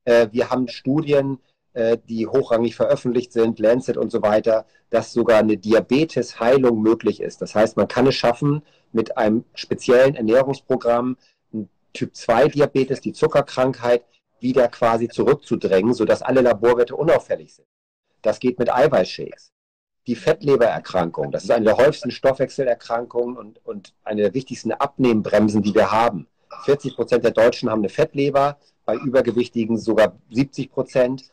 Äh, 0.05 0.29
wir 0.33 0.51
haben 0.51 0.69
Studien, 0.69 1.39
äh, 1.73 1.99
die 2.09 2.27
hochrangig 2.27 2.77
veröffentlicht 2.77 3.33
sind, 3.33 3.59
Lancet 3.59 3.97
und 3.97 4.11
so 4.11 4.23
weiter, 4.23 4.67
dass 4.91 5.13
sogar 5.13 5.39
eine 5.39 5.57
Diabetesheilung 5.57 6.81
möglich 6.81 7.21
ist. 7.21 7.43
Das 7.43 7.55
heißt, 7.55 7.77
man 7.77 7.89
kann 7.89 8.07
es 8.07 8.15
schaffen, 8.15 8.63
mit 8.93 9.19
einem 9.19 9.45
speziellen 9.55 10.15
Ernährungsprogramm 10.15 11.17
Typ-2-Diabetes, 11.95 13.01
die 13.01 13.13
Zuckerkrankheit, 13.13 14.05
wieder 14.41 14.69
quasi 14.69 15.09
zurückzudrängen, 15.09 15.95
sodass 15.95 16.23
alle 16.23 16.43
Laborwerte 16.43 16.95
unauffällig 16.95 17.55
sind. 17.55 17.67
Das 18.21 18.41
geht 18.41 18.59
mit 18.59 18.73
Eiweißshakes. 18.73 19.53
Die 20.07 20.17
Fettlebererkrankung, 20.17 21.31
das 21.33 21.45
ist 21.45 21.51
eine 21.51 21.65
der 21.65 21.79
häufigsten 21.79 22.11
Stoffwechselerkrankungen 22.11 23.39
und, 23.39 23.65
und 23.65 23.95
eine 24.05 24.21
der 24.21 24.35
wichtigsten 24.35 24.73
Abnehmbremsen, 24.73 25.63
die 25.63 25.75
wir 25.75 25.91
haben. 25.91 26.29
40 26.65 26.95
Prozent 26.95 27.25
der 27.25 27.31
Deutschen 27.31 27.71
haben 27.71 27.81
eine 27.81 27.89
Fettleber, 27.89 28.59
bei 28.85 28.97
Übergewichtigen 28.97 29.79
sogar 29.79 30.19
70 30.31 30.71
Prozent. 30.71 31.25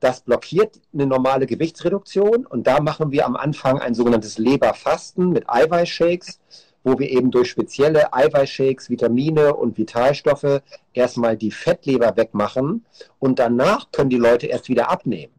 Das 0.00 0.20
blockiert 0.20 0.80
eine 0.92 1.06
normale 1.06 1.46
Gewichtsreduktion 1.46 2.44
und 2.44 2.66
da 2.66 2.80
machen 2.80 3.10
wir 3.10 3.24
am 3.24 3.36
Anfang 3.36 3.78
ein 3.78 3.94
sogenanntes 3.94 4.36
Leberfasten 4.36 5.30
mit 5.30 5.48
Eiweißshakes, 5.48 6.40
wo 6.84 6.98
wir 6.98 7.10
eben 7.10 7.30
durch 7.30 7.50
spezielle 7.50 8.12
Eiweißshakes, 8.12 8.90
Vitamine 8.90 9.54
und 9.54 9.76
Vitalstoffe 9.76 10.62
erstmal 10.92 11.36
die 11.36 11.50
Fettleber 11.50 12.16
wegmachen 12.16 12.84
und 13.18 13.38
danach 13.38 13.90
können 13.90 14.10
die 14.10 14.18
Leute 14.18 14.46
erst 14.46 14.68
wieder 14.68 14.90
abnehmen. 14.90 15.32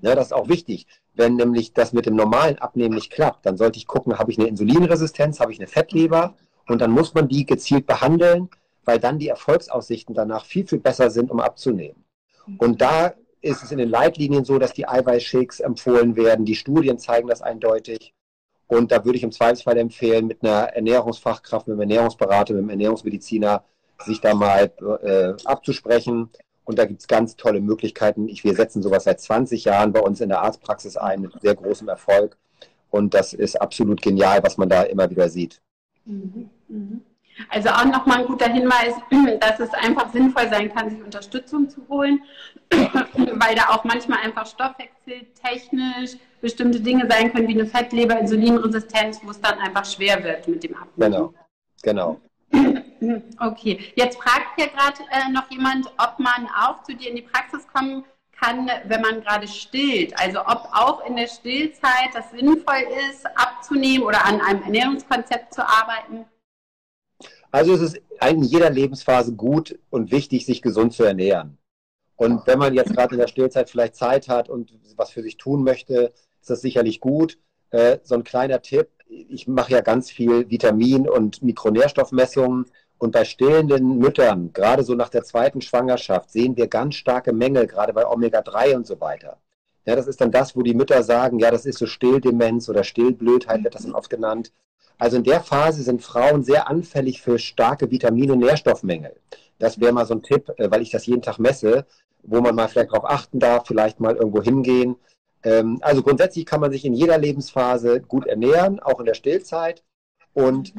Ja, 0.00 0.14
das 0.14 0.26
ist 0.26 0.32
auch 0.32 0.48
wichtig. 0.48 0.86
Wenn 1.14 1.36
nämlich 1.36 1.72
das 1.72 1.92
mit 1.92 2.06
dem 2.06 2.16
normalen 2.16 2.58
Abnehmen 2.58 2.94
nicht 2.94 3.12
klappt, 3.12 3.46
dann 3.46 3.56
sollte 3.56 3.78
ich 3.78 3.86
gucken, 3.86 4.18
habe 4.18 4.30
ich 4.30 4.38
eine 4.38 4.48
Insulinresistenz, 4.48 5.40
habe 5.40 5.52
ich 5.52 5.58
eine 5.58 5.68
Fettleber 5.68 6.34
und 6.68 6.80
dann 6.80 6.90
muss 6.90 7.14
man 7.14 7.28
die 7.28 7.46
gezielt 7.46 7.86
behandeln, 7.86 8.50
weil 8.84 8.98
dann 8.98 9.18
die 9.18 9.28
Erfolgsaussichten 9.28 10.14
danach 10.14 10.44
viel, 10.44 10.66
viel 10.66 10.80
besser 10.80 11.10
sind, 11.10 11.30
um 11.30 11.40
abzunehmen. 11.40 12.04
Und 12.58 12.80
da 12.80 13.14
ist 13.40 13.62
es 13.62 13.72
in 13.72 13.78
den 13.78 13.88
Leitlinien 13.88 14.44
so, 14.44 14.58
dass 14.58 14.72
die 14.72 14.88
Eiweißshakes 14.88 15.60
empfohlen 15.60 16.16
werden. 16.16 16.44
Die 16.44 16.54
Studien 16.54 16.98
zeigen 16.98 17.28
das 17.28 17.42
eindeutig. 17.42 18.14
Und 18.68 18.90
da 18.90 19.04
würde 19.04 19.16
ich 19.16 19.22
im 19.22 19.32
Zweifelsfall 19.32 19.78
empfehlen, 19.78 20.26
mit 20.26 20.42
einer 20.42 20.74
Ernährungsfachkraft, 20.74 21.68
mit 21.68 21.74
einem 21.74 21.82
Ernährungsberater, 21.82 22.54
mit 22.54 22.60
einem 22.60 22.70
Ernährungsmediziner 22.70 23.64
sich 24.04 24.20
da 24.20 24.34
mal 24.34 24.72
äh, 25.02 25.34
abzusprechen. 25.44 26.30
Und 26.64 26.78
da 26.78 26.84
gibt 26.84 27.00
es 27.00 27.06
ganz 27.06 27.36
tolle 27.36 27.60
Möglichkeiten. 27.60 28.28
Ich, 28.28 28.42
wir 28.42 28.54
setzen 28.54 28.82
sowas 28.82 29.04
seit 29.04 29.20
20 29.20 29.64
Jahren 29.64 29.92
bei 29.92 30.00
uns 30.00 30.20
in 30.20 30.28
der 30.28 30.42
Arztpraxis 30.42 30.96
ein 30.96 31.20
mit 31.20 31.40
sehr 31.40 31.54
großem 31.54 31.88
Erfolg. 31.88 32.36
Und 32.90 33.14
das 33.14 33.32
ist 33.32 33.60
absolut 33.60 34.02
genial, 34.02 34.42
was 34.42 34.56
man 34.58 34.68
da 34.68 34.82
immer 34.82 35.08
wieder 35.10 35.28
sieht. 35.28 35.60
Mhm, 36.04 36.50
mh. 36.68 37.00
Also 37.48 37.68
auch 37.68 37.84
nochmal 37.84 38.20
ein 38.20 38.26
guter 38.26 38.48
Hinweis, 38.48 38.94
dass 39.40 39.60
es 39.60 39.72
einfach 39.74 40.10
sinnvoll 40.12 40.48
sein 40.48 40.72
kann, 40.72 40.90
sich 40.90 41.02
Unterstützung 41.02 41.68
zu 41.68 41.86
holen, 41.88 42.22
weil 42.70 43.54
da 43.54 43.70
auch 43.70 43.84
manchmal 43.84 44.20
einfach 44.20 44.46
stoffwechseltechnisch 44.46 46.16
bestimmte 46.40 46.80
Dinge 46.80 47.06
sein 47.08 47.32
können, 47.32 47.48
wie 47.48 47.54
eine 47.54 47.66
Fettleber, 47.66 48.18
Insulinresistenz, 48.18 49.20
wo 49.22 49.30
es 49.30 49.40
dann 49.40 49.58
einfach 49.58 49.84
schwer 49.84 50.22
wird 50.22 50.48
mit 50.48 50.62
dem 50.64 50.74
Abnehmen. 50.74 51.12
Genau, 51.12 51.34
genau. 51.82 52.20
Okay, 53.38 53.78
jetzt 53.94 54.16
fragt 54.16 54.56
hier 54.56 54.68
gerade 54.68 55.02
äh, 55.10 55.30
noch 55.30 55.50
jemand, 55.50 55.86
ob 55.98 56.18
man 56.18 56.48
auch 56.58 56.82
zu 56.82 56.94
dir 56.94 57.10
in 57.10 57.16
die 57.16 57.22
Praxis 57.22 57.66
kommen 57.68 58.04
kann, 58.40 58.70
wenn 58.84 59.00
man 59.00 59.20
gerade 59.22 59.46
stillt. 59.46 60.18
Also 60.18 60.40
ob 60.40 60.68
auch 60.72 61.04
in 61.06 61.16
der 61.16 61.26
Stillzeit 61.26 62.10
das 62.14 62.30
sinnvoll 62.30 62.84
ist, 63.10 63.26
abzunehmen 63.36 64.06
oder 64.06 64.24
an 64.24 64.40
einem 64.40 64.62
Ernährungskonzept 64.62 65.52
zu 65.52 65.62
arbeiten. 65.62 66.24
Also 67.56 67.72
es 67.72 67.80
ist 67.80 68.02
in 68.28 68.42
jeder 68.42 68.68
Lebensphase 68.68 69.32
gut 69.32 69.78
und 69.88 70.10
wichtig, 70.10 70.44
sich 70.44 70.60
gesund 70.60 70.92
zu 70.92 71.04
ernähren. 71.04 71.56
Und 72.14 72.46
wenn 72.46 72.58
man 72.58 72.74
jetzt 72.74 72.92
gerade 72.92 73.14
in 73.14 73.18
der 73.18 73.28
Stillzeit 73.28 73.70
vielleicht 73.70 73.96
Zeit 73.96 74.28
hat 74.28 74.50
und 74.50 74.78
was 74.96 75.10
für 75.10 75.22
sich 75.22 75.38
tun 75.38 75.62
möchte, 75.62 76.12
ist 76.38 76.50
das 76.50 76.60
sicherlich 76.60 77.00
gut. 77.00 77.38
Äh, 77.70 78.00
so 78.02 78.14
ein 78.14 78.24
kleiner 78.24 78.60
Tipp, 78.60 78.90
ich 79.08 79.48
mache 79.48 79.72
ja 79.72 79.80
ganz 79.80 80.10
viel 80.10 80.50
Vitamin- 80.50 81.08
und 81.08 81.42
Mikronährstoffmessungen. 81.42 82.66
Und 82.98 83.12
bei 83.12 83.24
stillenden 83.24 83.96
Müttern, 83.96 84.52
gerade 84.52 84.82
so 84.82 84.94
nach 84.94 85.08
der 85.08 85.24
zweiten 85.24 85.62
Schwangerschaft, 85.62 86.30
sehen 86.30 86.58
wir 86.58 86.66
ganz 86.66 86.96
starke 86.96 87.32
Mängel, 87.32 87.66
gerade 87.66 87.94
bei 87.94 88.06
Omega-3 88.06 88.76
und 88.76 88.86
so 88.86 89.00
weiter. 89.00 89.40
Ja, 89.86 89.96
das 89.96 90.06
ist 90.06 90.20
dann 90.20 90.30
das, 90.30 90.56
wo 90.56 90.62
die 90.62 90.74
Mütter 90.74 91.02
sagen, 91.02 91.38
ja, 91.38 91.50
das 91.50 91.64
ist 91.64 91.78
so 91.78 91.86
Stilldemenz 91.86 92.68
oder 92.68 92.84
Stillblödheit, 92.84 93.64
wird 93.64 93.74
das 93.74 93.84
dann 93.84 93.94
oft 93.94 94.10
genannt. 94.10 94.52
Also 94.98 95.16
in 95.18 95.24
der 95.24 95.40
Phase 95.40 95.82
sind 95.82 96.02
Frauen 96.02 96.42
sehr 96.42 96.68
anfällig 96.68 97.20
für 97.20 97.38
starke 97.38 97.90
Vitamin- 97.90 98.30
und 98.30 98.38
Nährstoffmängel. 98.38 99.16
Das 99.58 99.80
wäre 99.80 99.92
mal 99.92 100.06
so 100.06 100.14
ein 100.14 100.22
Tipp, 100.22 100.50
äh, 100.56 100.70
weil 100.70 100.82
ich 100.82 100.90
das 100.90 101.06
jeden 101.06 101.22
Tag 101.22 101.38
messe, 101.38 101.86
wo 102.22 102.40
man 102.40 102.54
mal 102.54 102.68
vielleicht 102.68 102.90
darauf 102.92 103.08
achten 103.08 103.38
darf, 103.38 103.66
vielleicht 103.66 104.00
mal 104.00 104.16
irgendwo 104.16 104.42
hingehen. 104.42 104.96
Ähm, 105.42 105.78
also 105.82 106.02
grundsätzlich 106.02 106.46
kann 106.46 106.60
man 106.60 106.72
sich 106.72 106.84
in 106.84 106.94
jeder 106.94 107.18
Lebensphase 107.18 108.00
gut 108.00 108.26
ernähren, 108.26 108.80
auch 108.80 109.00
in 109.00 109.06
der 109.06 109.14
Stillzeit. 109.14 109.84
Und 110.34 110.74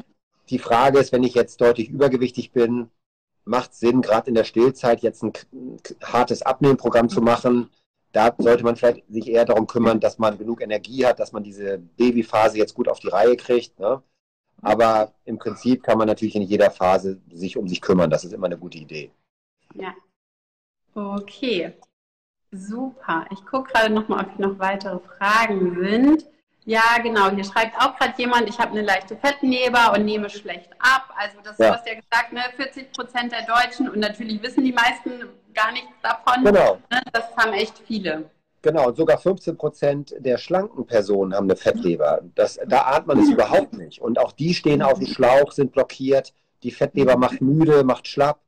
die 0.50 0.58
Frage 0.58 0.98
ist, 0.98 1.12
wenn 1.12 1.24
ich 1.24 1.34
jetzt 1.34 1.60
deutlich 1.60 1.90
übergewichtig 1.90 2.52
bin, 2.52 2.90
macht 3.44 3.72
es 3.72 3.80
Sinn, 3.80 4.02
gerade 4.02 4.28
in 4.28 4.34
der 4.34 4.44
Stillzeit 4.44 5.00
jetzt 5.00 5.22
ein 5.22 5.32
hartes 6.02 6.42
Abnehmprogramm 6.42 7.08
zu 7.08 7.22
machen. 7.22 7.70
Da 8.12 8.34
sollte 8.38 8.64
man 8.64 8.76
vielleicht 8.76 9.04
sich 9.08 9.28
eher 9.28 9.44
darum 9.44 9.66
kümmern, 9.66 10.00
dass 10.00 10.18
man 10.18 10.38
genug 10.38 10.62
Energie 10.62 11.04
hat, 11.04 11.20
dass 11.20 11.32
man 11.32 11.42
diese 11.42 11.78
Babyphase 11.78 12.56
jetzt 12.56 12.74
gut 12.74 12.88
auf 12.88 13.00
die 13.00 13.08
Reihe 13.08 13.36
kriegt. 13.36 13.78
Ne? 13.78 14.02
Aber 14.62 15.12
im 15.24 15.38
Prinzip 15.38 15.82
kann 15.82 15.98
man 15.98 16.08
natürlich 16.08 16.34
in 16.34 16.42
jeder 16.42 16.70
Phase 16.70 17.20
sich 17.30 17.56
um 17.56 17.68
sich 17.68 17.80
kümmern. 17.80 18.10
Das 18.10 18.24
ist 18.24 18.32
immer 18.32 18.46
eine 18.46 18.58
gute 18.58 18.78
Idee. 18.78 19.10
Ja. 19.74 19.94
Okay. 20.94 21.74
Super. 22.50 23.26
Ich 23.30 23.44
gucke 23.44 23.72
gerade 23.72 23.92
nochmal, 23.92 24.24
ob 24.24 24.38
noch 24.38 24.58
weitere 24.58 24.98
Fragen 24.98 25.76
sind. 25.78 26.26
Ja, 26.64 26.98
genau. 27.02 27.30
Hier 27.30 27.44
schreibt 27.44 27.76
auch 27.80 27.96
gerade 27.96 28.14
jemand, 28.18 28.48
ich 28.48 28.58
habe 28.58 28.72
eine 28.72 28.82
leichte 28.82 29.16
Fettleber 29.16 29.92
und 29.94 30.04
nehme 30.04 30.28
schlecht 30.28 30.70
ab. 30.78 31.14
Also 31.16 31.38
das 31.42 31.56
ja. 31.58 31.68
du 31.68 31.74
hast 31.74 31.86
ja 31.86 31.94
gesagt, 31.94 32.32
ne, 32.32 32.42
40 32.56 32.92
Prozent 32.92 33.32
der 33.32 33.46
Deutschen 33.46 33.88
und 33.88 34.00
natürlich 34.00 34.42
wissen 34.42 34.64
die 34.64 34.72
meisten 34.72 35.28
gar 35.58 35.72
nichts 35.72 35.92
davon. 36.02 36.44
Genau. 36.44 36.78
Ne, 36.90 37.02
das 37.12 37.36
haben 37.36 37.52
echt 37.52 37.78
viele. 37.86 38.30
Genau, 38.62 38.88
und 38.88 38.96
sogar 38.96 39.18
15 39.18 39.56
Prozent 39.56 40.14
der 40.18 40.38
schlanken 40.38 40.86
Personen 40.86 41.34
haben 41.34 41.44
eine 41.44 41.56
Fettleber. 41.56 42.22
Das, 42.34 42.58
da 42.66 42.82
ahnt 42.82 43.06
man 43.06 43.20
es 43.20 43.30
überhaupt 43.30 43.74
nicht. 43.74 44.00
Und 44.00 44.18
auch 44.18 44.32
die 44.32 44.52
stehen 44.54 44.82
auf 44.82 44.98
dem 44.98 45.06
Schlauch, 45.06 45.52
sind 45.52 45.72
blockiert. 45.72 46.32
Die 46.64 46.72
Fettleber 46.72 47.16
macht 47.16 47.40
müde, 47.40 47.84
macht 47.84 48.08
schlapp. 48.08 48.40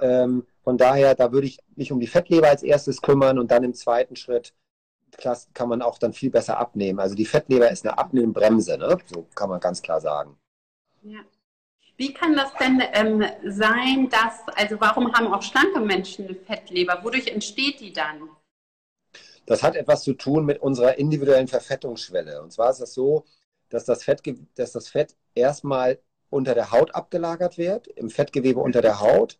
Ähm, 0.00 0.46
von 0.62 0.78
daher, 0.78 1.14
da 1.14 1.32
würde 1.32 1.48
ich 1.48 1.58
mich 1.74 1.90
um 1.90 1.98
die 1.98 2.06
Fettleber 2.06 2.48
als 2.48 2.62
erstes 2.62 3.02
kümmern 3.02 3.38
und 3.38 3.50
dann 3.50 3.64
im 3.64 3.74
zweiten 3.74 4.14
Schritt 4.16 4.54
kann 5.54 5.68
man 5.68 5.82
auch 5.82 5.98
dann 5.98 6.12
viel 6.12 6.30
besser 6.30 6.58
abnehmen. 6.58 7.00
Also 7.00 7.14
die 7.14 7.24
Fettleber 7.24 7.70
ist 7.70 7.86
eine 7.86 7.96
Abnehmbremse, 7.96 8.76
ne? 8.76 8.98
so 9.06 9.26
kann 9.34 9.48
man 9.48 9.60
ganz 9.60 9.80
klar 9.80 10.00
sagen. 10.00 10.36
Ja. 11.02 11.20
Wie 11.96 12.12
kann 12.12 12.36
das 12.36 12.52
denn 12.60 12.82
ähm, 12.92 13.24
sein, 13.44 14.10
dass, 14.10 14.46
also 14.54 14.78
warum 14.80 15.12
haben 15.12 15.32
auch 15.32 15.42
schlanke 15.42 15.80
Menschen 15.80 16.26
eine 16.26 16.34
Fettleber? 16.34 17.00
Wodurch 17.02 17.28
entsteht 17.28 17.80
die 17.80 17.92
dann? 17.92 18.28
Das 19.46 19.62
hat 19.62 19.76
etwas 19.76 20.02
zu 20.02 20.12
tun 20.12 20.44
mit 20.44 20.60
unserer 20.60 20.98
individuellen 20.98 21.48
Verfettungsschwelle. 21.48 22.42
Und 22.42 22.52
zwar 22.52 22.70
ist 22.70 22.80
es 22.80 22.92
so, 22.92 23.24
dass 23.68 23.84
das 23.84 24.04
Fett, 24.04 24.22
dass 24.56 24.72
das 24.72 24.88
Fett 24.88 25.16
erstmal 25.34 25.98
unter 26.28 26.54
der 26.54 26.70
Haut 26.70 26.94
abgelagert 26.94 27.56
wird, 27.56 27.86
im 27.86 28.10
Fettgewebe 28.10 28.60
unter 28.60 28.82
der 28.82 29.00
Haut. 29.00 29.38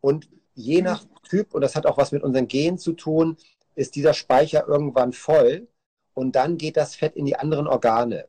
Und 0.00 0.28
je 0.54 0.82
nach 0.82 1.04
Typ, 1.28 1.54
und 1.54 1.62
das 1.62 1.74
hat 1.74 1.86
auch 1.86 1.98
was 1.98 2.12
mit 2.12 2.22
unseren 2.22 2.46
Genen 2.46 2.78
zu 2.78 2.92
tun, 2.92 3.36
ist 3.74 3.94
dieser 3.96 4.14
Speicher 4.14 4.66
irgendwann 4.66 5.12
voll 5.12 5.68
und 6.14 6.36
dann 6.36 6.58
geht 6.58 6.76
das 6.76 6.94
Fett 6.94 7.16
in 7.16 7.26
die 7.26 7.36
anderen 7.36 7.66
Organe. 7.66 8.28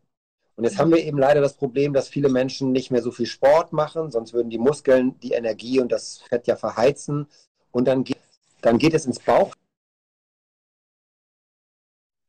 Und 0.60 0.66
jetzt 0.66 0.78
haben 0.78 0.92
wir 0.92 1.02
eben 1.02 1.18
leider 1.18 1.40
das 1.40 1.54
Problem, 1.54 1.94
dass 1.94 2.10
viele 2.10 2.28
Menschen 2.28 2.74
nicht 2.74 2.92
mehr 2.92 3.02
so 3.02 3.12
viel 3.12 3.28
Sport 3.28 3.72
machen, 3.72 4.12
sonst 4.12 4.34
würden 4.34 4.50
die 4.50 4.58
Muskeln 4.58 5.18
die 5.22 5.32
Energie 5.32 5.80
und 5.80 5.90
das 5.90 6.18
Fett 6.28 6.48
ja 6.48 6.58
verheizen. 6.58 7.28
Und 7.72 7.88
dann 7.88 8.04
geht, 8.04 8.20
dann 8.60 8.78
geht 8.78 8.94
es 8.94 9.06
ins 9.06 9.20
Bauch. 9.20 9.54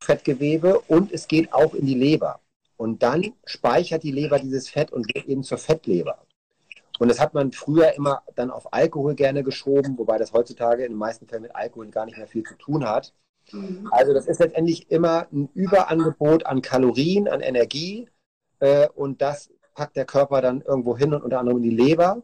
Fettgewebe 0.01 0.79
und 0.79 1.11
es 1.11 1.27
geht 1.27 1.51
auch 1.51 1.73
in 1.73 1.85
die 1.85 1.93
Leber. 1.93 2.39
Und 2.77 3.03
dann 3.03 3.33
speichert 3.43 4.03
die 4.03 4.13
Leber 4.13 4.39
dieses 4.39 4.69
Fett 4.69 4.93
und 4.93 5.13
wird 5.13 5.25
eben 5.25 5.43
zur 5.43 5.57
Fettleber. 5.57 6.25
Und 6.99 7.09
das 7.09 7.19
hat 7.19 7.33
man 7.33 7.51
früher 7.51 7.91
immer 7.95 8.23
dann 8.35 8.49
auf 8.49 8.71
Alkohol 8.71 9.13
gerne 9.15 9.43
geschoben, 9.43 9.97
wobei 9.97 10.17
das 10.17 10.31
heutzutage 10.31 10.85
in 10.85 10.93
den 10.93 10.97
meisten 10.97 11.27
Fällen 11.27 11.41
mit 11.41 11.53
Alkohol 11.53 11.89
gar 11.89 12.05
nicht 12.05 12.17
mehr 12.17 12.27
viel 12.27 12.43
zu 12.43 12.55
tun 12.55 12.87
hat. 12.87 13.13
Mhm. 13.51 13.89
Also 13.91 14.13
das 14.13 14.25
ist 14.25 14.39
letztendlich 14.39 14.89
immer 14.89 15.27
ein 15.33 15.49
Überangebot 15.53 16.45
an 16.45 16.61
Kalorien, 16.61 17.27
an 17.27 17.41
Energie 17.41 18.07
äh, 18.61 18.87
und 18.95 19.21
das 19.21 19.51
packt 19.75 19.97
der 19.97 20.05
Körper 20.05 20.41
dann 20.41 20.61
irgendwo 20.61 20.97
hin 20.97 21.13
und 21.13 21.23
unter 21.23 21.39
anderem 21.39 21.57
in 21.57 21.63
die 21.63 21.75
Leber. 21.75 22.21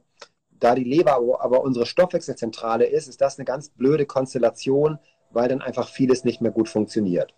Da 0.51 0.75
die 0.75 0.83
Leber 0.83 1.15
aber 1.39 1.61
unsere 1.61 1.85
Stoffwechselzentrale 1.85 2.85
ist, 2.85 3.07
ist 3.07 3.21
das 3.21 3.37
eine 3.37 3.45
ganz 3.45 3.69
blöde 3.69 4.05
Konstellation, 4.05 4.97
weil 5.29 5.49
dann 5.49 5.61
einfach 5.61 5.89
vieles 5.89 6.23
nicht 6.23 6.41
mehr 6.41 6.51
gut 6.51 6.69
funktioniert. 6.69 7.35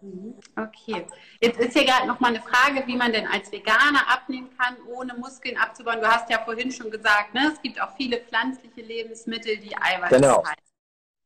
Mhm. 0.00 0.34
Okay. 0.56 1.06
Jetzt 1.40 1.58
ist 1.58 1.72
hier 1.72 1.84
gerade 1.84 2.06
noch 2.06 2.20
mal 2.20 2.28
eine 2.28 2.40
Frage, 2.40 2.86
wie 2.86 2.96
man 2.96 3.12
denn 3.12 3.26
als 3.26 3.50
Veganer 3.50 4.08
abnehmen 4.08 4.50
kann, 4.58 4.76
ohne 4.94 5.14
Muskeln 5.14 5.56
abzubauen. 5.56 6.00
Du 6.00 6.06
hast 6.06 6.30
ja 6.30 6.40
vorhin 6.44 6.70
schon 6.70 6.90
gesagt, 6.90 7.34
ne? 7.34 7.50
es 7.54 7.60
gibt 7.62 7.80
auch 7.80 7.96
viele 7.96 8.18
pflanzliche 8.18 8.82
Lebensmittel, 8.82 9.56
die 9.58 9.76
Eiweiß 9.76 10.10
genau. 10.10 10.44
Halten. 10.44 10.62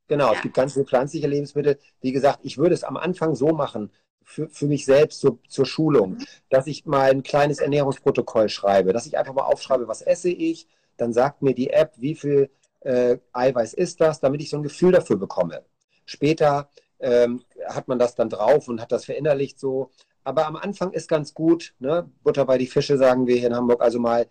Genau, 0.07 0.31
ja. 0.31 0.33
es 0.33 0.41
gibt 0.41 0.55
ganz 0.55 0.73
viele 0.73 0.85
pflanzliche 0.85 1.27
Lebensmittel. 1.27 1.79
Wie 2.01 2.11
gesagt, 2.11 2.39
ich 2.43 2.57
würde 2.57 2.73
es 2.73 2.83
am 2.83 2.97
Anfang 2.97 3.35
so 3.35 3.49
machen, 3.49 3.91
für, 4.29 4.47
für 4.47 4.67
mich 4.67 4.85
selbst 4.85 5.21
so, 5.21 5.39
zur 5.47 5.65
Schulung, 5.65 6.11
mhm. 6.11 6.25
dass 6.49 6.67
ich 6.67 6.85
mal 6.85 7.09
ein 7.09 7.23
kleines 7.23 7.59
Ernährungsprotokoll 7.59 8.47
schreibe, 8.47 8.93
dass 8.93 9.07
ich 9.07 9.17
einfach 9.17 9.33
mal 9.33 9.43
aufschreibe, 9.43 9.87
was 9.87 10.03
esse 10.03 10.29
ich, 10.29 10.67
dann 10.97 11.13
sagt 11.13 11.41
mir 11.41 11.55
die 11.55 11.71
App, 11.71 11.93
wie 11.97 12.13
viel 12.13 12.51
äh, 12.81 13.17
Eiweiß 13.33 13.73
ist 13.73 13.99
das, 14.01 14.19
damit 14.19 14.41
ich 14.41 14.51
so 14.51 14.57
ein 14.57 14.63
Gefühl 14.63 14.91
dafür 14.91 15.17
bekomme. 15.17 15.65
Später 16.05 16.69
ähm, 16.99 17.43
hat 17.67 17.87
man 17.87 17.97
das 17.97 18.13
dann 18.13 18.29
drauf 18.29 18.67
und 18.67 18.79
hat 18.79 18.91
das 18.91 19.05
verinnerlicht 19.05 19.59
so. 19.59 19.89
Aber 20.23 20.45
am 20.45 20.57
Anfang 20.57 20.91
ist 20.91 21.07
ganz 21.07 21.33
gut, 21.33 21.73
ne? 21.79 22.09
Butter 22.23 22.45
bei 22.45 22.57
die 22.57 22.67
Fische, 22.67 22.97
sagen 22.97 23.25
wir 23.25 23.35
hier 23.35 23.47
in 23.47 23.55
Hamburg, 23.55 23.81
also 23.81 23.99
mal 23.99 24.27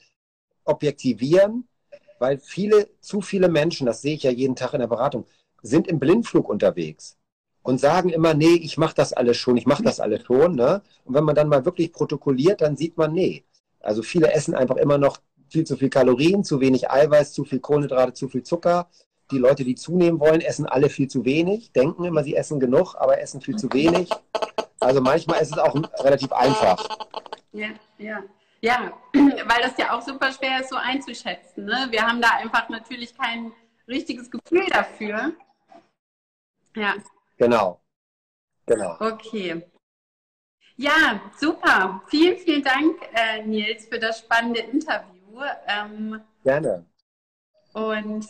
objektivieren, 0.65 1.67
weil 2.21 2.39
viele, 2.39 2.89
zu 3.01 3.21
viele 3.21 3.49
Menschen, 3.49 3.87
das 3.87 4.03
sehe 4.03 4.15
ich 4.15 4.23
ja 4.23 4.31
jeden 4.31 4.55
Tag 4.55 4.75
in 4.75 4.81
der 4.81 4.87
Beratung, 4.87 5.27
sind 5.63 5.89
im 5.89 5.99
Blindflug 5.99 6.49
unterwegs 6.49 7.19
und 7.63 7.81
sagen 7.81 8.09
immer, 8.09 8.35
nee, 8.35 8.55
ich 8.55 8.79
mache 8.79 8.95
das 8.95 9.13
alles 9.13 9.37
schon, 9.37 9.57
ich 9.57 9.67
mache 9.67 9.83
das 9.83 10.01
alles 10.01 10.25
schon. 10.25 10.55
Ne? 10.55 10.83
Und 11.05 11.15
wenn 11.15 11.25
man 11.25 11.35
dann 11.35 11.49
mal 11.49 11.65
wirklich 11.65 11.93
protokolliert, 11.93 12.61
dann 12.61 12.77
sieht 12.77 12.97
man, 12.97 13.13
nee. 13.13 13.45
Also 13.81 14.03
viele 14.03 14.33
essen 14.33 14.55
einfach 14.55 14.77
immer 14.77 14.99
noch 14.99 15.19
viel 15.49 15.65
zu 15.65 15.77
viel 15.77 15.89
Kalorien, 15.89 16.45
zu 16.45 16.61
wenig 16.61 16.91
Eiweiß, 16.91 17.33
zu 17.33 17.45
viel 17.45 17.61
Kohlenhydrate, 17.61 18.13
zu 18.13 18.29
viel 18.29 18.43
Zucker. 18.43 18.89
Die 19.31 19.39
Leute, 19.39 19.65
die 19.65 19.75
zunehmen 19.75 20.21
wollen, 20.21 20.41
essen 20.41 20.67
alle 20.67 20.89
viel 20.89 21.09
zu 21.09 21.25
wenig, 21.25 21.73
denken 21.73 22.05
immer, 22.05 22.25
sie 22.25 22.35
essen 22.35 22.61
genug, 22.61 22.95
aber 22.97 23.21
essen 23.21 23.41
viel 23.41 23.57
zu 23.57 23.73
wenig. 23.73 24.09
Also 24.81 25.01
manchmal 25.01 25.43
ist 25.43 25.53
es 25.53 25.59
auch 25.59 25.75
relativ 26.03 26.33
einfach. 26.33 26.87
Ja, 27.53 27.69
ja. 27.99 28.23
Ja, 28.61 28.93
weil 29.13 29.63
das 29.63 29.77
ja 29.79 29.97
auch 29.97 30.03
super 30.03 30.33
schwer 30.33 30.61
ist, 30.61 30.71
so 30.71 30.77
einzuschätzen. 30.77 31.65
Ne? 31.65 31.89
Wir 31.91 32.03
haben 32.07 32.21
da 32.21 32.31
einfach 32.31 32.69
natürlich 32.69 33.17
kein 33.17 33.53
richtiges 33.87 34.31
Gefühl 34.31 34.67
dafür. 34.71 35.33
Ja. 36.75 36.95
Genau. 37.39 37.81
Genau. 38.67 38.97
Okay. 39.01 39.63
Ja, 40.77 41.21
super. 41.37 42.03
Vielen, 42.09 42.37
vielen 42.37 42.63
Dank, 42.63 43.01
äh, 43.15 43.43
Nils, 43.45 43.87
für 43.87 43.99
das 43.99 44.21
spannende 44.21 44.61
Interview. 44.61 45.41
Ähm, 45.67 46.21
Gerne. 46.45 46.85
Und 47.73 48.27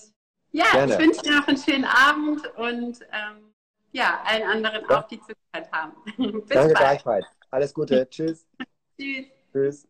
ja, 0.53 0.65
Gerne. 0.73 0.93
ich 0.95 0.99
wünsche 0.99 1.23
dir 1.23 1.37
noch 1.41 1.49
einen 1.49 1.59
schönen 1.59 1.85
Abend 1.85 2.47
und 2.57 3.01
ähm, 3.13 3.53
ja, 3.93 4.23
allen 4.25 4.45
anderen 4.45 4.85
ja. 4.89 4.99
auch, 4.99 5.09
die 5.09 5.21
zugehört 5.21 5.73
haben. 5.73 5.95
Bis 6.17 6.49
Danke 6.49 6.75
bald. 6.75 6.77
gleichfalls. 6.77 7.27
Alles 7.51 7.75
Gute. 7.75 8.09
Tschüss. 8.11 8.47
Tschüss. 8.99 9.27
Tschüss. 9.53 9.89